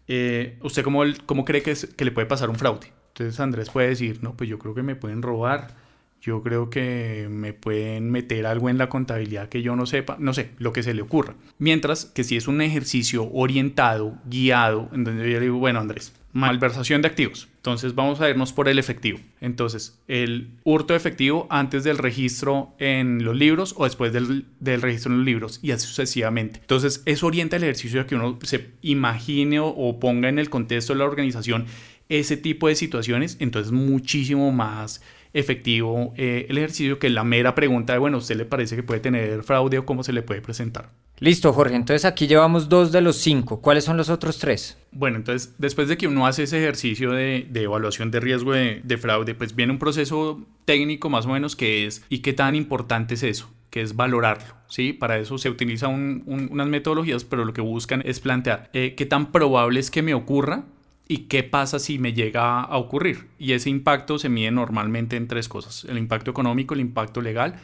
eh, 0.08 0.58
¿usted 0.62 0.84
cómo, 0.84 1.02
cómo 1.26 1.44
cree 1.44 1.62
que, 1.62 1.74
que 1.96 2.04
le 2.04 2.12
puede 2.12 2.26
pasar 2.26 2.50
un 2.50 2.56
fraude? 2.56 2.92
Entonces 3.08 3.38
Andrés 3.40 3.70
puede 3.70 3.88
decir, 3.88 4.22
no, 4.22 4.36
pues 4.36 4.48
yo 4.48 4.58
creo 4.58 4.74
que 4.74 4.82
me 4.82 4.94
pueden 4.96 5.22
robar 5.22 5.74
yo 6.22 6.40
creo 6.40 6.70
que 6.70 7.26
me 7.28 7.52
pueden 7.52 8.10
meter 8.10 8.46
algo 8.46 8.70
en 8.70 8.78
la 8.78 8.88
contabilidad 8.88 9.48
que 9.48 9.60
yo 9.60 9.74
no 9.74 9.86
sepa, 9.86 10.16
no 10.20 10.32
sé, 10.32 10.50
lo 10.58 10.72
que 10.72 10.84
se 10.84 10.94
le 10.94 11.02
ocurra. 11.02 11.34
Mientras 11.58 12.04
que 12.04 12.22
si 12.22 12.36
es 12.36 12.46
un 12.46 12.60
ejercicio 12.60 13.28
orientado, 13.32 14.16
guiado, 14.26 14.88
en 14.92 15.02
donde 15.02 15.28
yo 15.28 15.40
le 15.40 15.46
digo, 15.46 15.58
bueno 15.58 15.80
Andrés, 15.80 16.12
malversación 16.32 17.02
de 17.02 17.08
activos. 17.08 17.48
Entonces 17.56 17.94
vamos 17.94 18.20
a 18.20 18.28
irnos 18.28 18.52
por 18.52 18.68
el 18.68 18.78
efectivo. 18.78 19.18
Entonces, 19.40 20.00
el 20.08 20.50
hurto 20.64 20.94
de 20.94 20.98
efectivo 20.98 21.46
antes 21.50 21.84
del 21.84 21.98
registro 21.98 22.74
en 22.78 23.22
los 23.24 23.36
libros 23.36 23.74
o 23.76 23.84
después 23.84 24.12
del, 24.12 24.46
registro 24.60 25.12
en 25.12 25.18
los 25.18 25.26
libros 25.26 25.60
y 25.62 25.72
así 25.72 25.86
sucesivamente. 25.86 26.60
Entonces, 26.60 27.02
eso 27.04 27.26
orienta 27.26 27.56
el 27.56 27.64
ejercicio 27.64 28.00
a 28.00 28.06
que 28.06 28.14
uno 28.14 28.38
se 28.42 28.70
imagine 28.80 29.60
o 29.60 29.98
ponga 30.00 30.28
en 30.28 30.38
el 30.38 30.50
contexto 30.50 30.92
de 30.92 31.00
la 31.00 31.04
organización 31.04 31.66
ese 32.08 32.36
tipo 32.36 32.68
de 32.68 32.74
situaciones. 32.74 33.36
Entonces, 33.38 33.72
muchísimo 33.72 34.50
más 34.52 35.02
efectivo 35.34 36.12
eh, 36.16 36.46
el 36.48 36.58
ejercicio 36.58 36.98
que 36.98 37.10
la 37.10 37.24
mera 37.24 37.54
pregunta 37.54 37.92
de, 37.92 37.98
bueno, 37.98 38.18
¿usted 38.18 38.36
le 38.36 38.44
parece 38.44 38.76
que 38.76 38.82
puede 38.82 39.00
tener 39.00 39.42
fraude 39.42 39.78
o 39.78 39.86
cómo 39.86 40.02
se 40.02 40.12
le 40.12 40.22
puede 40.22 40.42
presentar? 40.42 40.90
Listo, 41.22 41.52
Jorge. 41.52 41.76
Entonces 41.76 42.04
aquí 42.04 42.26
llevamos 42.26 42.68
dos 42.68 42.90
de 42.90 43.00
los 43.00 43.14
cinco. 43.14 43.60
¿Cuáles 43.60 43.84
son 43.84 43.96
los 43.96 44.08
otros 44.08 44.40
tres? 44.40 44.76
Bueno, 44.90 45.18
entonces 45.18 45.54
después 45.56 45.86
de 45.86 45.96
que 45.96 46.08
uno 46.08 46.26
hace 46.26 46.42
ese 46.42 46.58
ejercicio 46.58 47.12
de, 47.12 47.48
evaluación 47.54 48.10
de 48.10 48.18
riesgo 48.18 48.50
de, 48.54 48.98
fraude, 49.00 49.36
pues 49.36 49.54
viene 49.54 49.72
un 49.72 49.78
proceso 49.78 50.44
técnico 50.64 51.10
más 51.10 51.26
o 51.26 51.28
menos 51.28 51.54
que 51.54 51.86
es, 51.86 52.04
¿y 52.08 52.18
qué 52.18 52.32
tan 52.32 52.56
importante 52.56 53.14
es 53.14 53.22
eso? 53.22 53.48
que 53.70 53.80
es 53.80 53.96
valorarlo, 53.96 54.54
¿sí? 54.66 54.92
Para 54.92 55.16
eso 55.16 55.38
se 55.38 55.48
utilizan 55.48 56.24
unas 56.26 56.66
metodologías, 56.66 57.24
pero 57.24 57.46
lo 57.46 57.54
que 57.54 57.62
buscan 57.62 58.02
es 58.04 58.20
plantear 58.20 58.68
eh, 58.74 58.94
qué 58.96 59.06
tan 59.06 59.32
probable 59.32 59.80
es 59.80 59.90
que 59.90 60.02
me 60.02 60.12
ocurra 60.12 60.64
y 61.08 61.28
qué 61.28 61.42
pasa 61.42 61.78
si 61.78 61.98
me 61.98 62.12
llega 62.12 62.60
a 62.60 62.76
ocurrir. 62.76 63.28
Y 63.38 63.52
ese 63.52 63.70
impacto 63.70 64.18
se 64.18 64.28
mide 64.28 64.50
normalmente 64.50 65.16
en 65.16 65.26
tres 65.26 65.48
cosas, 65.48 65.86
el 65.88 65.96
impacto 65.96 66.32
económico, 66.32 66.74
el 66.74 66.80
impacto 66.80 67.22
legal 67.22 67.54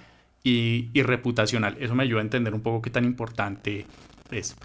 y, 0.49 1.02
reputacional. 1.02 1.76
Eso 1.81 1.95
me 1.95 2.02
ayuda 2.02 2.21
a 2.21 2.23
entender 2.23 2.55
un 2.55 2.61
poco 2.61 2.83
qué 2.83 2.90
tan 2.90 3.05
importante 3.05 3.87
es. 4.31 4.57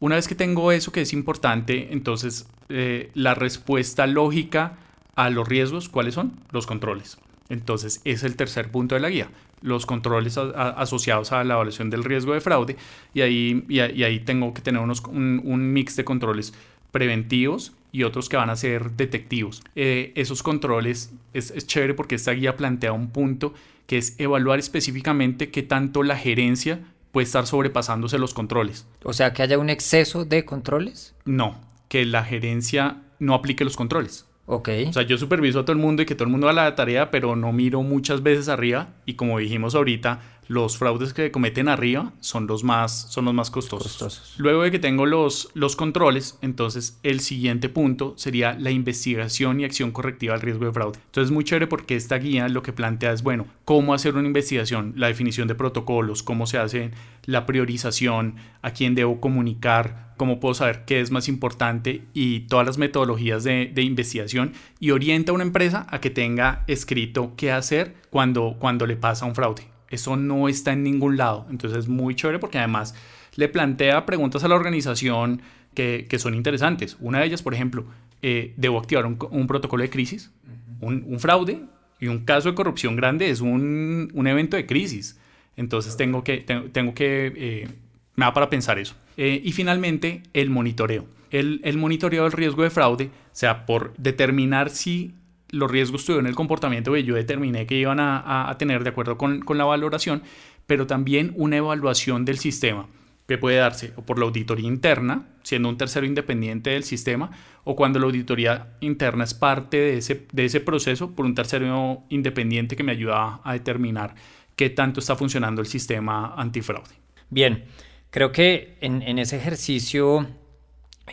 Una 0.00 0.16
vez 0.16 0.26
que 0.26 0.34
tengo 0.34 0.72
eso 0.72 0.90
que 0.92 1.02
es 1.02 1.12
importante, 1.12 1.92
entonces 1.92 2.48
eh, 2.68 3.10
la 3.14 3.34
respuesta 3.34 4.06
lógica 4.06 4.78
a 5.14 5.30
los 5.30 5.46
riesgos, 5.46 5.88
¿cuáles 5.88 6.14
son? 6.14 6.32
Los 6.50 6.66
controles. 6.66 7.18
Entonces, 7.48 8.00
es 8.04 8.24
el 8.24 8.34
tercer 8.34 8.70
punto 8.70 8.94
de 8.94 9.00
la 9.00 9.10
guía, 9.10 9.28
los 9.60 9.84
controles 9.84 10.38
asociados 10.38 11.32
a 11.32 11.44
la 11.44 11.54
evaluación 11.54 11.90
del 11.90 12.02
riesgo 12.02 12.32
de 12.32 12.40
fraude. 12.40 12.76
Y 13.12 13.20
ahí, 13.20 13.64
y, 13.68 13.80
ahí 13.80 14.20
tengo 14.20 14.54
que 14.54 14.62
tener 14.62 14.80
unos, 14.80 15.00
un 15.00 15.72
mix 15.72 15.96
de 15.96 16.04
controles 16.04 16.54
preventivos 16.92 17.72
y 17.92 18.04
otros 18.04 18.28
que 18.28 18.36
van 18.36 18.50
a 18.50 18.56
ser 18.56 18.92
detectivos. 18.92 19.62
Eh, 19.74 20.12
esos 20.14 20.42
controles 20.42 21.12
es, 21.34 21.66
chévere 21.66 21.94
porque 21.94 22.14
esta 22.14 22.32
guía 22.32 22.56
plantea 22.56 22.92
un 22.92 23.10
punto 23.10 23.54
que 23.92 23.98
es 23.98 24.18
evaluar 24.18 24.58
específicamente 24.58 25.50
qué 25.50 25.62
tanto 25.62 26.02
la 26.02 26.16
gerencia 26.16 26.80
puede 27.10 27.26
estar 27.26 27.46
sobrepasándose 27.46 28.18
los 28.18 28.32
controles. 28.32 28.86
O 29.04 29.12
sea, 29.12 29.34
que 29.34 29.42
haya 29.42 29.58
un 29.58 29.68
exceso 29.68 30.24
de 30.24 30.46
controles. 30.46 31.14
No, 31.26 31.60
que 31.88 32.06
la 32.06 32.24
gerencia 32.24 33.02
no 33.18 33.34
aplique 33.34 33.64
los 33.64 33.76
controles. 33.76 34.24
Ok. 34.46 34.70
O 34.88 34.92
sea, 34.94 35.02
yo 35.02 35.18
superviso 35.18 35.60
a 35.60 35.66
todo 35.66 35.74
el 35.74 35.78
mundo 35.78 36.00
y 36.00 36.06
que 36.06 36.14
todo 36.14 36.24
el 36.24 36.30
mundo 36.30 36.48
haga 36.48 36.64
la 36.64 36.74
tarea, 36.74 37.10
pero 37.10 37.36
no 37.36 37.52
miro 37.52 37.82
muchas 37.82 38.22
veces 38.22 38.48
arriba. 38.48 38.94
Y 39.04 39.12
como 39.12 39.38
dijimos 39.38 39.74
ahorita, 39.74 40.20
los 40.48 40.76
fraudes 40.76 41.14
que 41.14 41.30
cometen 41.30 41.68
arriba 41.68 42.12
son 42.20 42.46
los 42.46 42.64
más, 42.64 43.10
son 43.10 43.24
los 43.24 43.34
más 43.34 43.50
costosos. 43.50 44.34
Luego 44.38 44.62
de 44.62 44.70
que 44.70 44.78
tengo 44.78 45.06
los, 45.06 45.50
los 45.54 45.76
controles, 45.76 46.38
entonces 46.42 46.98
el 47.02 47.20
siguiente 47.20 47.68
punto 47.68 48.14
sería 48.16 48.54
la 48.58 48.70
investigación 48.70 49.60
y 49.60 49.64
acción 49.64 49.92
correctiva 49.92 50.34
al 50.34 50.40
riesgo 50.40 50.66
de 50.66 50.72
fraude. 50.72 50.98
Entonces 51.06 51.30
es 51.30 51.32
muy 51.32 51.44
chévere 51.44 51.66
porque 51.66 51.96
esta 51.96 52.18
guía 52.18 52.48
lo 52.48 52.62
que 52.62 52.72
plantea 52.72 53.12
es, 53.12 53.22
bueno, 53.22 53.46
cómo 53.64 53.94
hacer 53.94 54.14
una 54.14 54.26
investigación, 54.26 54.94
la 54.96 55.06
definición 55.06 55.48
de 55.48 55.54
protocolos, 55.54 56.22
cómo 56.22 56.46
se 56.46 56.58
hace 56.58 56.90
la 57.24 57.46
priorización, 57.46 58.36
a 58.62 58.72
quién 58.72 58.94
debo 58.94 59.20
comunicar, 59.20 60.12
cómo 60.16 60.40
puedo 60.40 60.54
saber 60.54 60.84
qué 60.84 61.00
es 61.00 61.10
más 61.10 61.28
importante 61.28 62.04
y 62.12 62.40
todas 62.40 62.66
las 62.66 62.78
metodologías 62.78 63.44
de, 63.44 63.70
de 63.72 63.82
investigación 63.82 64.52
y 64.80 64.90
orienta 64.90 65.32
a 65.32 65.34
una 65.34 65.44
empresa 65.44 65.86
a 65.88 66.00
que 66.00 66.10
tenga 66.10 66.64
escrito 66.66 67.32
qué 67.36 67.52
hacer 67.52 67.94
cuando, 68.10 68.56
cuando 68.58 68.86
le 68.86 68.96
pasa 68.96 69.24
un 69.24 69.34
fraude. 69.34 69.71
Eso 69.92 70.16
no 70.16 70.48
está 70.48 70.72
en 70.72 70.82
ningún 70.82 71.16
lado. 71.16 71.46
Entonces 71.50 71.78
es 71.80 71.88
muy 71.88 72.16
chévere 72.16 72.40
porque 72.40 72.58
además 72.58 72.94
le 73.36 73.48
plantea 73.48 74.04
preguntas 74.06 74.42
a 74.42 74.48
la 74.48 74.56
organización 74.56 75.42
que, 75.74 76.06
son 76.18 76.34
interesantes. 76.34 76.96
Una 76.98 77.20
de 77.20 77.26
ellas, 77.26 77.42
por 77.42 77.54
ejemplo, 77.54 77.84
eh, 78.22 78.54
¿debo 78.56 78.78
activar 78.78 79.06
un, 79.06 79.46
protocolo 79.46 79.82
de 79.82 79.90
crisis? 79.90 80.32
un, 80.80 81.20
fraude 81.20 81.60
y 82.00 82.08
un 82.08 82.24
caso 82.24 82.48
de 82.48 82.54
corrupción 82.54 82.96
grande 82.96 83.30
es 83.30 83.40
un, 83.40 84.10
evento 84.26 84.56
de 84.56 84.66
crisis. 84.66 85.18
Entonces 85.56 85.96
tengo 85.96 86.24
que, 86.24 86.38
tengo, 86.38 86.94
que 86.94 87.32
eh, 87.36 87.68
me 88.16 88.24
da 88.24 88.32
para 88.32 88.50
pensar 88.50 88.78
eso. 88.78 88.94
Eh, 89.16 89.40
y 89.44 89.52
finalmente, 89.52 90.22
el 90.32 90.50
monitoreo. 90.50 91.06
El, 91.30 91.60
el, 91.64 91.78
monitoreo 91.78 92.24
del 92.24 92.32
riesgo 92.32 92.62
de 92.62 92.70
fraude, 92.70 93.06
o 93.06 93.34
sea, 93.34 93.64
por 93.66 93.94
determinar 93.96 94.70
si 94.70 95.14
los 95.52 95.70
riesgos 95.70 96.04
tuvieron 96.04 96.26
el 96.26 96.34
comportamiento 96.34 96.92
que 96.92 97.04
yo 97.04 97.14
determiné 97.14 97.66
que 97.66 97.76
iban 97.76 98.00
a, 98.00 98.54
tener 98.58 98.82
de 98.82 98.90
acuerdo 98.90 99.16
con, 99.16 99.44
la 99.46 99.64
valoración, 99.64 100.22
pero 100.66 100.86
también 100.86 101.32
una 101.36 101.58
evaluación 101.58 102.24
del 102.24 102.38
sistema 102.38 102.88
que 103.28 103.38
puede 103.38 103.58
darse 103.58 103.88
por 103.88 104.18
la 104.18 104.24
auditoría 104.24 104.66
interna, 104.66 105.28
siendo 105.42 105.68
un 105.68 105.76
tercero 105.76 106.06
independiente 106.06 106.70
del 106.70 106.84
sistema, 106.84 107.30
o 107.64 107.76
cuando 107.76 107.98
la 107.98 108.06
auditoría 108.06 108.74
interna 108.80 109.24
es 109.24 109.34
parte 109.34 109.76
de 109.76 109.98
ese, 109.98 110.26
de 110.32 110.44
ese 110.46 110.60
proceso 110.60 111.12
por 111.12 111.24
un 111.24 111.34
tercero 111.34 112.02
independiente 112.08 112.74
que 112.74 112.82
me 112.82 112.92
ayuda 112.92 113.40
a 113.44 113.52
determinar 113.52 114.14
qué 114.56 114.70
tanto 114.70 115.00
está 115.00 115.16
funcionando 115.16 115.60
el 115.60 115.66
sistema 115.66 116.34
antifraude. 116.34 116.94
Bien, 117.30 117.64
creo 118.10 118.32
que 118.32 118.76
en, 118.80 119.18
ese 119.18 119.36
ejercicio 119.36 120.26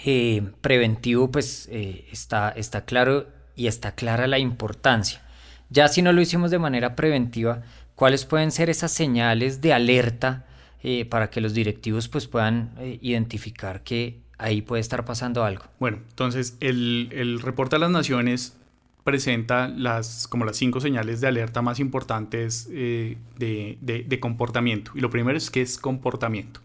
eh, 0.06 0.44
preventivo 0.62 1.30
pues 1.30 1.68
eh, 1.72 2.06
está, 2.12 2.50
está 2.50 2.86
claro 2.86 3.39
y 3.60 3.68
está 3.68 3.94
clara 3.94 4.26
la 4.26 4.40
importancia. 4.40 5.22
Ya 5.70 5.90
si 5.90 6.02
no 6.02 6.14
lo 6.14 6.22
hicimos 6.22 6.50
de 6.50 6.60
manera 6.60 6.96
preventiva, 6.96 7.62
¿cuáles 7.94 8.26
pueden 8.26 8.52
ser 8.52 8.70
esas 8.70 8.92
señales 8.92 9.60
de 9.60 9.74
alerta 9.74 10.46
eh, 10.82 11.04
para 11.04 11.30
que 11.30 11.42
los 11.42 11.54
directivos 11.54 12.08
pues, 12.08 12.26
puedan 12.26 12.72
eh, 12.80 12.98
identificar 13.02 13.84
que 13.84 14.22
ahí 14.38 14.62
puede 14.62 14.80
estar 14.80 15.04
pasando 15.04 15.44
algo? 15.44 15.66
Bueno, 15.78 15.98
entonces 16.10 16.56
el, 16.62 17.10
el 17.12 17.42
reporte 17.42 17.76
a 17.76 17.80
las 17.80 17.92
naciones 17.92 18.56
presenta 19.04 19.68
las, 19.68 20.30
como 20.30 20.46
las 20.46 20.56
cinco 20.56 20.80
señales 20.80 21.20
de 21.20 21.28
alerta 21.28 21.62
más 21.62 21.82
importantes 21.82 22.70
eh, 22.72 23.18
de, 23.38 23.78
de, 23.82 24.04
de 24.04 24.20
comportamiento. 24.22 24.94
Y 24.96 25.02
lo 25.02 25.10
primero 25.10 25.38
es 25.38 25.52
que 25.52 25.62
es 25.62 25.78
comportamiento. 25.78 26.62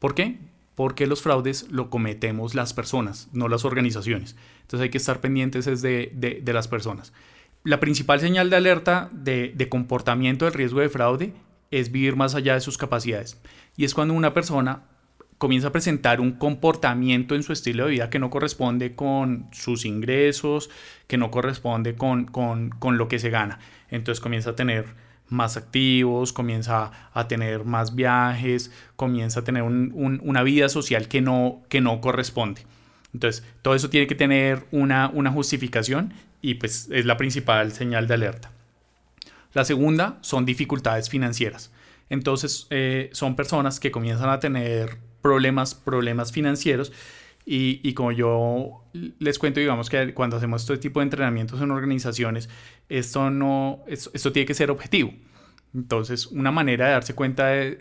¿Por 0.00 0.16
qué? 0.16 0.38
porque 0.80 1.06
los 1.06 1.20
fraudes 1.20 1.70
lo 1.70 1.90
cometemos 1.90 2.54
las 2.54 2.72
personas, 2.72 3.28
no 3.34 3.48
las 3.48 3.66
organizaciones. 3.66 4.34
Entonces 4.70 4.84
hay 4.84 4.90
que 4.90 4.98
estar 4.98 5.20
pendientes 5.20 5.64
de, 5.82 6.12
de, 6.14 6.52
las 6.52 6.68
personas. 6.68 7.12
La 7.64 7.80
principal 7.80 8.20
señal 8.20 8.50
de 8.50 8.56
alerta 8.56 9.08
de, 9.10 9.66
comportamiento 9.68 10.44
del 10.44 10.54
riesgo 10.54 10.78
de 10.78 10.88
fraude 10.88 11.32
es 11.72 11.90
vivir 11.90 12.14
más 12.14 12.36
allá 12.36 12.54
de 12.54 12.60
sus 12.60 12.78
capacidades. 12.78 13.36
Y 13.76 13.84
es 13.84 13.94
cuando 13.94 14.14
una 14.14 14.32
persona 14.32 14.84
comienza 15.38 15.66
a 15.66 15.72
presentar 15.72 16.20
un 16.20 16.30
comportamiento 16.30 17.34
en 17.34 17.42
su 17.42 17.52
estilo 17.52 17.86
de 17.86 17.90
vida 17.90 18.10
que 18.10 18.20
no 18.20 18.30
corresponde 18.30 18.94
con 18.94 19.48
sus 19.50 19.84
ingresos, 19.84 20.70
que 21.08 21.16
no 21.16 21.32
corresponde 21.32 21.96
con, 21.96 22.26
con, 22.26 22.70
con 22.70 22.96
lo 22.96 23.08
que 23.08 23.18
se 23.18 23.30
gana. 23.30 23.58
Entonces 23.88 24.20
comienza 24.20 24.50
a 24.50 24.54
tener 24.54 24.84
más 25.26 25.56
activos, 25.56 26.32
comienza 26.32 26.92
a 27.12 27.26
tener 27.26 27.64
más 27.64 27.96
viajes, 27.96 28.70
comienza 28.94 29.40
a 29.40 29.42
tener 29.42 29.64
una 29.64 30.44
vida 30.44 30.68
social 30.68 31.08
que 31.08 31.20
no, 31.20 31.62
que 31.68 31.80
no 31.80 32.00
corresponde. 32.00 32.62
Entonces, 33.12 33.44
todo 33.62 33.74
eso 33.74 33.90
tiene 33.90 34.06
que 34.06 34.14
tener 34.14 34.66
una, 34.70 35.08
una 35.08 35.30
justificación 35.30 36.12
y 36.42 36.54
pues 36.54 36.88
es 36.90 37.04
la 37.04 37.16
principal 37.16 37.72
señal 37.72 38.06
de 38.06 38.14
alerta. 38.14 38.50
La 39.52 39.64
segunda 39.64 40.18
son 40.20 40.44
dificultades 40.44 41.08
financieras. 41.08 41.72
Entonces, 42.08 42.66
eh, 42.70 43.10
son 43.12 43.36
personas 43.36 43.80
que 43.80 43.90
comienzan 43.90 44.30
a 44.30 44.40
tener 44.40 44.98
problemas, 45.22 45.74
problemas 45.74 46.32
financieros 46.32 46.92
y, 47.52 47.94
como 47.94 48.12
yo 48.12 48.84
les 49.18 49.38
cuento, 49.38 49.58
digamos 49.58 49.90
que 49.90 50.14
cuando 50.14 50.36
hacemos 50.36 50.62
este 50.62 50.78
tipo 50.78 51.00
de 51.00 51.04
entrenamientos 51.04 51.60
en 51.60 51.70
organizaciones, 51.72 52.48
esto, 52.88 53.30
no, 53.30 53.82
esto, 53.88 54.30
tiene 54.30 54.46
que 54.46 54.54
ser 54.54 54.70
objetivo. 54.70 55.12
Entonces, 55.74 56.26
una 56.28 56.52
manera 56.52 56.86
de 56.86 56.92
darse 56.92 57.14
cuenta 57.14 57.46
de, 57.46 57.80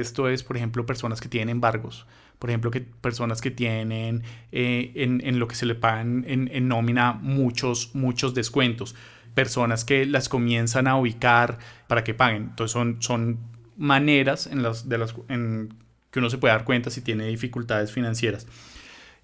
esto 0.00 0.28
es, 0.28 0.42
por 0.42 0.56
ejemplo, 0.56 0.84
personas 0.84 1.20
que 1.20 1.28
tienen 1.28 1.50
embargos. 1.50 2.06
Por 2.38 2.50
ejemplo, 2.50 2.70
que 2.70 2.80
personas 2.80 3.40
que 3.40 3.50
tienen 3.50 4.22
eh, 4.52 4.92
en, 4.94 5.38
lo 5.38 5.48
que 5.48 5.54
se 5.54 5.66
le 5.66 5.74
pagan 5.74 6.24
en, 6.28 6.68
nómina 6.68 7.14
muchos, 7.14 7.94
muchos 7.94 8.34
descuentos. 8.34 8.94
Personas 9.34 9.84
que 9.84 10.06
las 10.06 10.28
comienzan 10.28 10.86
a 10.86 10.96
ubicar 10.96 11.58
para 11.88 12.04
que 12.04 12.14
paguen. 12.14 12.48
Entonces, 12.50 12.72
son, 12.72 13.00
son 13.00 13.38
maneras 13.76 14.46
en 14.46 14.62
las, 14.62 14.88
de 14.88 14.98
las, 14.98 15.14
en 15.28 15.74
que 16.10 16.18
uno 16.18 16.30
se 16.30 16.38
puede 16.38 16.52
dar 16.52 16.64
cuenta 16.64 16.90
si 16.90 17.00
tiene 17.00 17.26
dificultades 17.26 17.92
financieras. 17.92 18.46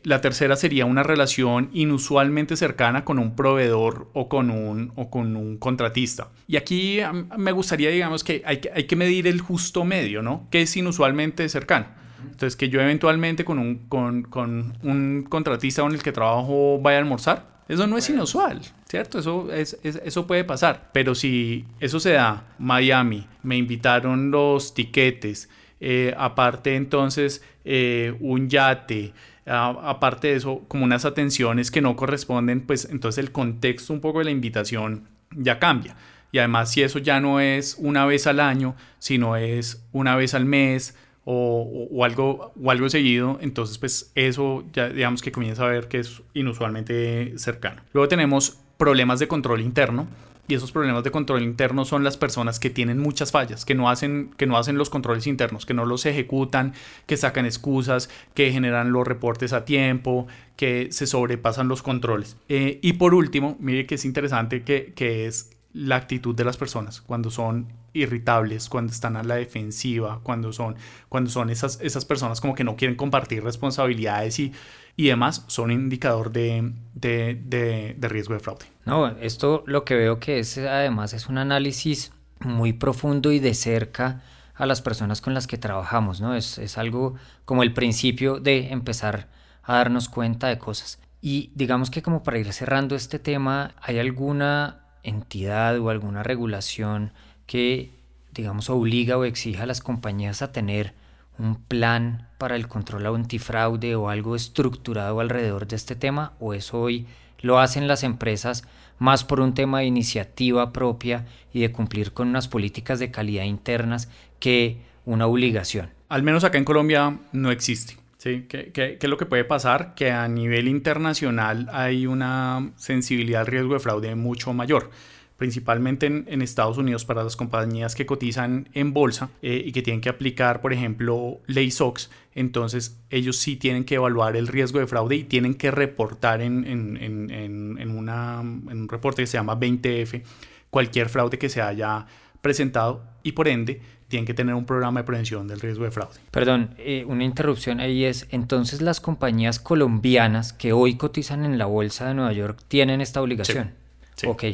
La 0.05 0.21
tercera 0.21 0.57
sería 0.57 0.85
una 0.85 1.05
relación 1.05 1.71
inusualmente 1.73 2.57
cercana 2.57 3.05
con 3.05 3.21
un 3.21 3.37
proveedor 3.37 4.11
o 4.15 4.29
con 4.29 4.51
un, 4.51 4.93
o 4.97 5.11
con 5.11 5.37
un 5.37 5.59
contratista. 5.59 6.31
Y 6.49 6.57
aquí 6.57 6.99
me 7.39 7.53
gustaría, 7.53 7.91
digamos, 7.91 8.25
que 8.25 8.43
hay, 8.45 8.59
que 8.59 8.71
hay 8.75 8.85
que 8.85 8.97
medir 8.97 9.29
el 9.29 9.41
justo 9.41 9.85
medio, 9.85 10.23
¿no? 10.23 10.49
¿Qué 10.51 10.63
es 10.63 10.77
inusualmente 10.77 11.49
cercano? 11.49 12.02
Entonces, 12.25 12.57
que 12.57 12.69
yo 12.69 12.81
eventualmente 12.81 13.45
con 13.45 13.59
un, 13.59 13.87
con, 13.89 14.23
con 14.23 14.77
un 14.83 15.27
contratista 15.29 15.83
con 15.83 15.93
el 15.93 16.03
que 16.03 16.13
trabajo 16.13 16.79
vaya 16.81 16.99
a 16.99 17.01
almorzar, 17.01 17.53
eso 17.69 17.87
no 17.87 17.97
es 17.97 18.11
inusual, 18.11 18.61
¿cierto? 18.89 19.19
Eso, 19.19 19.51
es, 19.53 19.79
eso 19.83 20.27
puede 20.27 20.45
pasar. 20.45 20.91
Pero 20.93 21.15
si 21.15 21.65
eso 21.81 22.01
se 22.01 22.13
da, 22.13 22.45
Miami, 22.59 23.27
me 23.43 23.57
invitaron 23.57 24.31
los 24.31 24.75
tiquetes, 24.75 25.49
eh, 25.81 26.15
aparte 26.17 26.77
entonces 26.77 27.43
eh, 27.65 28.15
un 28.21 28.49
yate, 28.49 29.13
aparte 29.47 30.29
de 30.29 30.37
eso, 30.37 30.63
como 30.69 30.85
unas 30.85 31.05
atenciones 31.05 31.71
que 31.71 31.81
no 31.81 31.97
corresponden, 31.97 32.61
pues 32.61 32.89
entonces 32.91 33.25
el 33.25 33.33
contexto 33.33 33.93
un 33.93 34.01
poco 34.01 34.19
de 34.19 34.27
la 34.27 34.31
invitación 34.31 35.09
ya 35.31 35.59
cambia. 35.59 35.97
Y 36.31 36.39
además 36.39 36.71
si 36.71 36.83
eso 36.83 36.99
ya 36.99 37.21
no 37.21 37.41
es 37.41 37.77
una 37.79 38.07
vez 38.07 38.27
al 38.27 38.41
año, 38.41 38.75
sino 38.99 39.37
es 39.37 39.85
una 39.93 40.15
vez 40.17 40.35
al 40.35 40.45
mes 40.45 40.97
o, 41.25 42.05
algo, 42.05 42.53
o 42.61 42.71
algo 42.71 42.89
seguido, 42.89 43.39
entonces 43.41 43.79
pues 43.79 44.11
eso 44.15 44.65
ya 44.73 44.89
digamos 44.89 45.23
que 45.23 45.31
comienza 45.31 45.65
a 45.65 45.69
ver 45.69 45.89
que 45.89 45.99
es 46.01 46.23
inusualmente 46.35 47.39
cercano. 47.39 47.83
Luego 47.93 48.09
tenemos 48.09 48.59
problemas 48.77 49.21
de 49.21 49.29
control 49.29 49.61
interno 49.61 50.09
y 50.49 50.55
esos 50.55 50.73
problemas 50.73 51.05
de 51.05 51.13
control 51.13 51.43
interno 51.43 51.85
son 51.85 52.03
las 52.03 52.17
personas 52.17 52.59
que 52.59 52.69
tienen 52.69 52.99
muchas 52.99 53.31
fallas, 53.31 53.65
que 53.65 53.77
no 53.77 53.89
hacen, 53.89 54.31
que 54.37 54.47
no 54.47 54.59
hacen 54.59 54.77
los 54.77 54.91
controles 54.91 55.29
internos, 55.29 55.65
que 55.65 55.75
no 55.75 55.87
los 55.87 56.05
ejecutan, 56.05 56.75
que 57.07 57.17
sacan 57.17 57.47
excusas, 57.47 58.11
que 58.35 58.51
generan 58.51 58.93
los 58.93 59.07
reportes 59.07 59.53
a 59.53 59.65
tiempo, 59.65 60.27
que 60.57 60.89
se 60.91 61.07
sobrepasan 61.07 61.69
los 61.69 61.83
controles. 61.83 62.37
Eh, 62.49 62.81
y 62.83 62.95
por 62.95 63.15
último, 63.15 63.57
mire 63.61 63.87
que 63.87 63.95
es 63.95 64.05
interesante 64.05 64.63
que, 64.63 64.93
que 64.97 65.27
es 65.27 65.51
la 65.75 65.97
actitud 65.97 66.35
de 66.35 66.45
las 66.45 66.57
personas 66.57 67.01
cuando 67.01 67.31
son 67.31 67.73
irritables, 67.95 68.69
cuando 68.69 68.93
están 68.93 69.17
a 69.17 69.23
la 69.23 69.37
defensiva, 69.37 70.21
cuando 70.23 70.53
son, 70.53 70.77
cuando 71.09 71.31
son 71.31 71.51
esas, 71.51 71.79
esas 71.81 72.05
personas 72.05 72.41
como 72.41 72.55
que 72.55 72.65
no 72.65 72.77
quieren 72.77 72.97
compartir 72.97 73.43
responsabilidades 73.43 74.39
y, 74.39 74.53
y 74.97 75.07
demás, 75.07 75.45
son 75.47 75.71
indicador 75.71 76.33
de, 76.33 76.73
de, 76.95 77.95
de, 77.99 78.09
riesgo 78.09 78.35
de 78.35 78.41
fraude. 78.41 78.67
No, 78.85 79.09
esto 79.09 79.65
lo 79.67 79.85
que 79.85 79.95
veo 79.95 80.19
que 80.19 80.39
es 80.39 80.59
además 80.59 81.13
es 81.13 81.29
un 81.29 81.39
análisis 81.39 82.13
muy 82.41 82.73
profundo 82.73 83.33
y 83.33 83.39
de 83.39 83.55
cerca 83.55 84.23
a 84.55 84.67
las 84.67 84.83
personas 84.83 85.21
con 85.21 85.35
las 85.35 85.47
que 85.47 85.59
trabajamos, 85.59 86.21
¿no? 86.21 86.35
Es, 86.35 86.59
es 86.59 86.77
algo 86.77 87.15
como 87.45 87.63
el 87.63 87.73
principio 87.73 88.41
de 88.41 88.71
empezar 88.73 89.29
a 89.63 89.77
darnos 89.77 90.09
cuenta 90.09 90.49
de 90.49 90.59
cosas. 90.59 91.01
Y 91.21 91.53
digamos 91.55 91.91
que 91.91 92.03
como 92.03 92.23
para 92.23 92.39
ir 92.39 92.53
cerrando 92.53 92.97
este 92.97 93.19
tema, 93.19 93.75
¿hay 93.81 93.99
alguna 93.99 94.82
entidad 95.03 95.79
o 95.79 95.91
alguna 95.91 96.23
regulación 96.23 97.13
que, 97.47 97.91
digamos, 98.33 98.71
obliga 98.71 99.19
o 99.19 99.25
exija 99.25 99.65
a 99.65 99.67
las 99.67 99.81
compañías 99.81 100.43
a 100.43 100.53
tener 100.53 100.95
un 101.39 101.57
plan 101.57 102.29
para 102.39 102.57
el 102.57 102.69
control 102.69 103.07
antifraude 103.07 103.97
o 103.97 104.09
algo 104.09 104.37
estructurado 104.37 105.21
alrededor 105.21 105.67
de 105.67 105.77
este 105.77 105.97
tema 105.97 106.33
o 106.39 106.55
eso 106.55 106.81
hoy 106.81 107.07
lo 107.41 107.59
hacen 107.59 107.89
las 107.89 108.05
empresas 108.05 108.65
más 108.99 109.25
por 109.25 109.41
un 109.41 109.55
tema 109.55 109.81
de 109.81 109.87
iniciativa 109.87 110.73
propia 110.73 111.27
y 111.53 111.61
de 111.61 111.73
cumplir 111.73 112.13
con 112.13 112.29
unas 112.29 112.49
políticas 112.49 112.99
de 112.99 113.11
calidad 113.11 113.45
internas 113.45 114.09
que 114.39 114.79
una 115.05 115.27
obligación. 115.27 115.91
Al 116.09 116.23
menos 116.23 116.45
acá 116.45 116.59
en 116.59 116.65
Colombia 116.65 117.19
no 117.33 117.51
existe. 117.51 117.97
¿Sí? 118.23 118.47
¿Qué, 118.49 118.99
es 119.01 119.09
lo 119.09 119.17
que 119.17 119.27
puede 119.27 119.45
pasar? 119.45 119.95
Que 119.97 120.13
a 120.13 120.29
nivel 120.29 120.69
internacional 120.69 121.69
hay 121.73 122.07
una 122.07 122.73
sensibilidad 122.77 123.41
al 123.41 123.47
riesgo 123.49 123.75
de 123.75 123.81
fraude 123.81 124.15
mucho 124.15 124.53
mayor 124.53 124.91
principalmente 125.39 126.07
en, 126.07 126.41
Estados 126.41 126.79
Unidos 126.79 127.05
para 127.05 127.25
las 127.25 127.35
compañías 127.35 127.97
que 127.97 128.07
cotizan 128.07 128.69
en 128.75 128.93
bolsa 128.93 129.31
eh, 129.43 129.61
y 129.67 129.73
que 129.73 129.83
tienen 129.83 130.01
que 130.01 130.09
aplicar, 130.09 130.61
por 130.61 130.73
ejemplo, 130.73 131.41
ley 131.49 131.73
SOX, 131.73 132.13
entonces 132.33 133.01
ellos 133.11 133.39
sí 133.39 133.57
tienen 133.57 133.83
que 133.83 133.97
evaluar 133.97 134.37
el 134.37 134.47
riesgo 134.47 134.79
de 134.79 134.87
fraude 134.87 135.17
y 135.17 135.25
tienen 135.25 135.55
que 135.55 135.73
reportar 135.73 136.43
en, 136.43 136.65
en, 136.65 136.97
en 137.33 137.91
una, 137.91 138.39
un 138.41 138.89
reporte 138.89 139.23
que 139.23 139.27
se 139.27 139.37
llama 139.37 139.59
20F 139.59 140.23
cualquier 140.71 141.09
fraude 141.09 141.39
que 141.39 141.49
se 141.49 141.61
haya 141.61 142.07
presentado 142.41 143.03
y 143.23 143.33
por 143.33 143.49
ende 143.49 143.81
tienen 144.09 144.27
que 144.27 144.35
tener 144.35 144.55
un 144.55 144.67
programa 144.67 145.01
de 145.01 145.05
prevención 145.05 145.49
del 145.49 145.61
riesgo 145.61 145.85
de 145.85 145.91
fraude. 145.91 146.21
Perdón, 146.31 146.75
eh, 146.79 147.05
una 147.07 147.25
interrupción 147.25 147.81
ahí 147.81 148.05
es, 148.05 148.27
entonces 148.31 148.83
las 148.83 149.01
compañías 149.01 149.59
colombianas 149.59 150.53
que 150.53 150.73
hoy 150.73 150.97
cotizan 150.97 151.45
en 151.45 151.59
la 151.59 151.67
bolsa 151.67 152.09
de 152.09 152.15
Nueva 152.15 152.33
York 152.33 152.63
tienen 152.69 153.01
esta 153.01 153.23
obligación. 153.23 153.73
Sí, 154.15 154.27
Ok. 154.27 154.45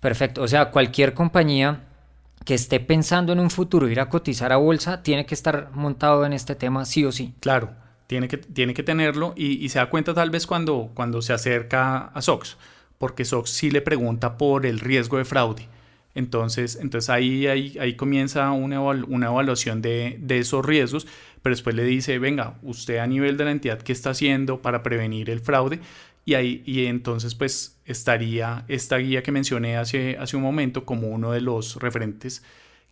Perfecto. 0.00 0.42
O 0.42 0.48
sea, 0.48 0.70
cualquier 0.70 1.14
compañía 1.14 1.84
que 2.44 2.54
esté 2.54 2.80
pensando 2.80 3.32
en 3.32 3.40
un 3.40 3.50
futuro 3.50 3.88
ir 3.88 4.00
a 4.00 4.08
cotizar 4.08 4.52
a 4.52 4.56
bolsa 4.56 5.02
tiene 5.02 5.26
que 5.26 5.34
estar 5.34 5.70
montado 5.74 6.24
en 6.24 6.32
este 6.32 6.54
tema 6.54 6.84
sí 6.86 7.04
o 7.04 7.12
sí. 7.12 7.34
Claro, 7.40 7.70
tiene 8.06 8.28
que, 8.28 8.38
tiene 8.38 8.74
que 8.74 8.82
tenerlo 8.82 9.34
y, 9.36 9.68
se 9.68 9.78
da 9.78 9.90
cuenta 9.90 10.14
tal 10.14 10.30
vez 10.30 10.46
cuando, 10.46 10.90
cuando 10.94 11.22
se 11.22 11.32
acerca 11.32 12.06
a 12.06 12.22
SOX, 12.22 12.56
porque 12.98 13.24
SOX 13.24 13.50
sí 13.50 13.70
le 13.70 13.82
pregunta 13.82 14.38
por 14.38 14.66
el 14.66 14.80
riesgo 14.80 15.18
de 15.18 15.24
fraude. 15.24 15.68
Entonces, 16.14 16.76
entonces 16.80 17.08
ahí, 17.08 17.46
ahí, 17.46 17.76
ahí 17.80 17.94
comienza 17.94 18.50
una, 18.50 18.80
una 18.80 19.26
evaluación 19.26 19.80
de, 19.80 20.16
de, 20.20 20.38
esos 20.38 20.64
riesgos, 20.64 21.06
pero 21.42 21.54
después 21.54 21.76
le 21.76 21.84
dice, 21.84 22.18
venga, 22.18 22.58
usted 22.62 22.98
a 22.98 23.06
nivel 23.06 23.36
de 23.36 23.44
la 23.44 23.52
entidad, 23.52 23.80
¿qué 23.80 23.92
está 23.92 24.10
haciendo 24.10 24.60
para 24.60 24.82
prevenir 24.82 25.30
el 25.30 25.40
fraude? 25.40 25.80
Y, 26.24 26.34
ahí, 26.34 26.62
y 26.66 26.86
entonces 26.86 27.34
pues 27.34 27.80
estaría 27.86 28.64
esta 28.68 28.98
guía 28.98 29.22
que 29.22 29.32
mencioné 29.32 29.76
hace, 29.76 30.16
hace 30.18 30.36
un 30.36 30.42
momento 30.42 30.84
como 30.84 31.08
uno 31.08 31.32
de 31.32 31.40
los 31.40 31.76
referentes 31.76 32.42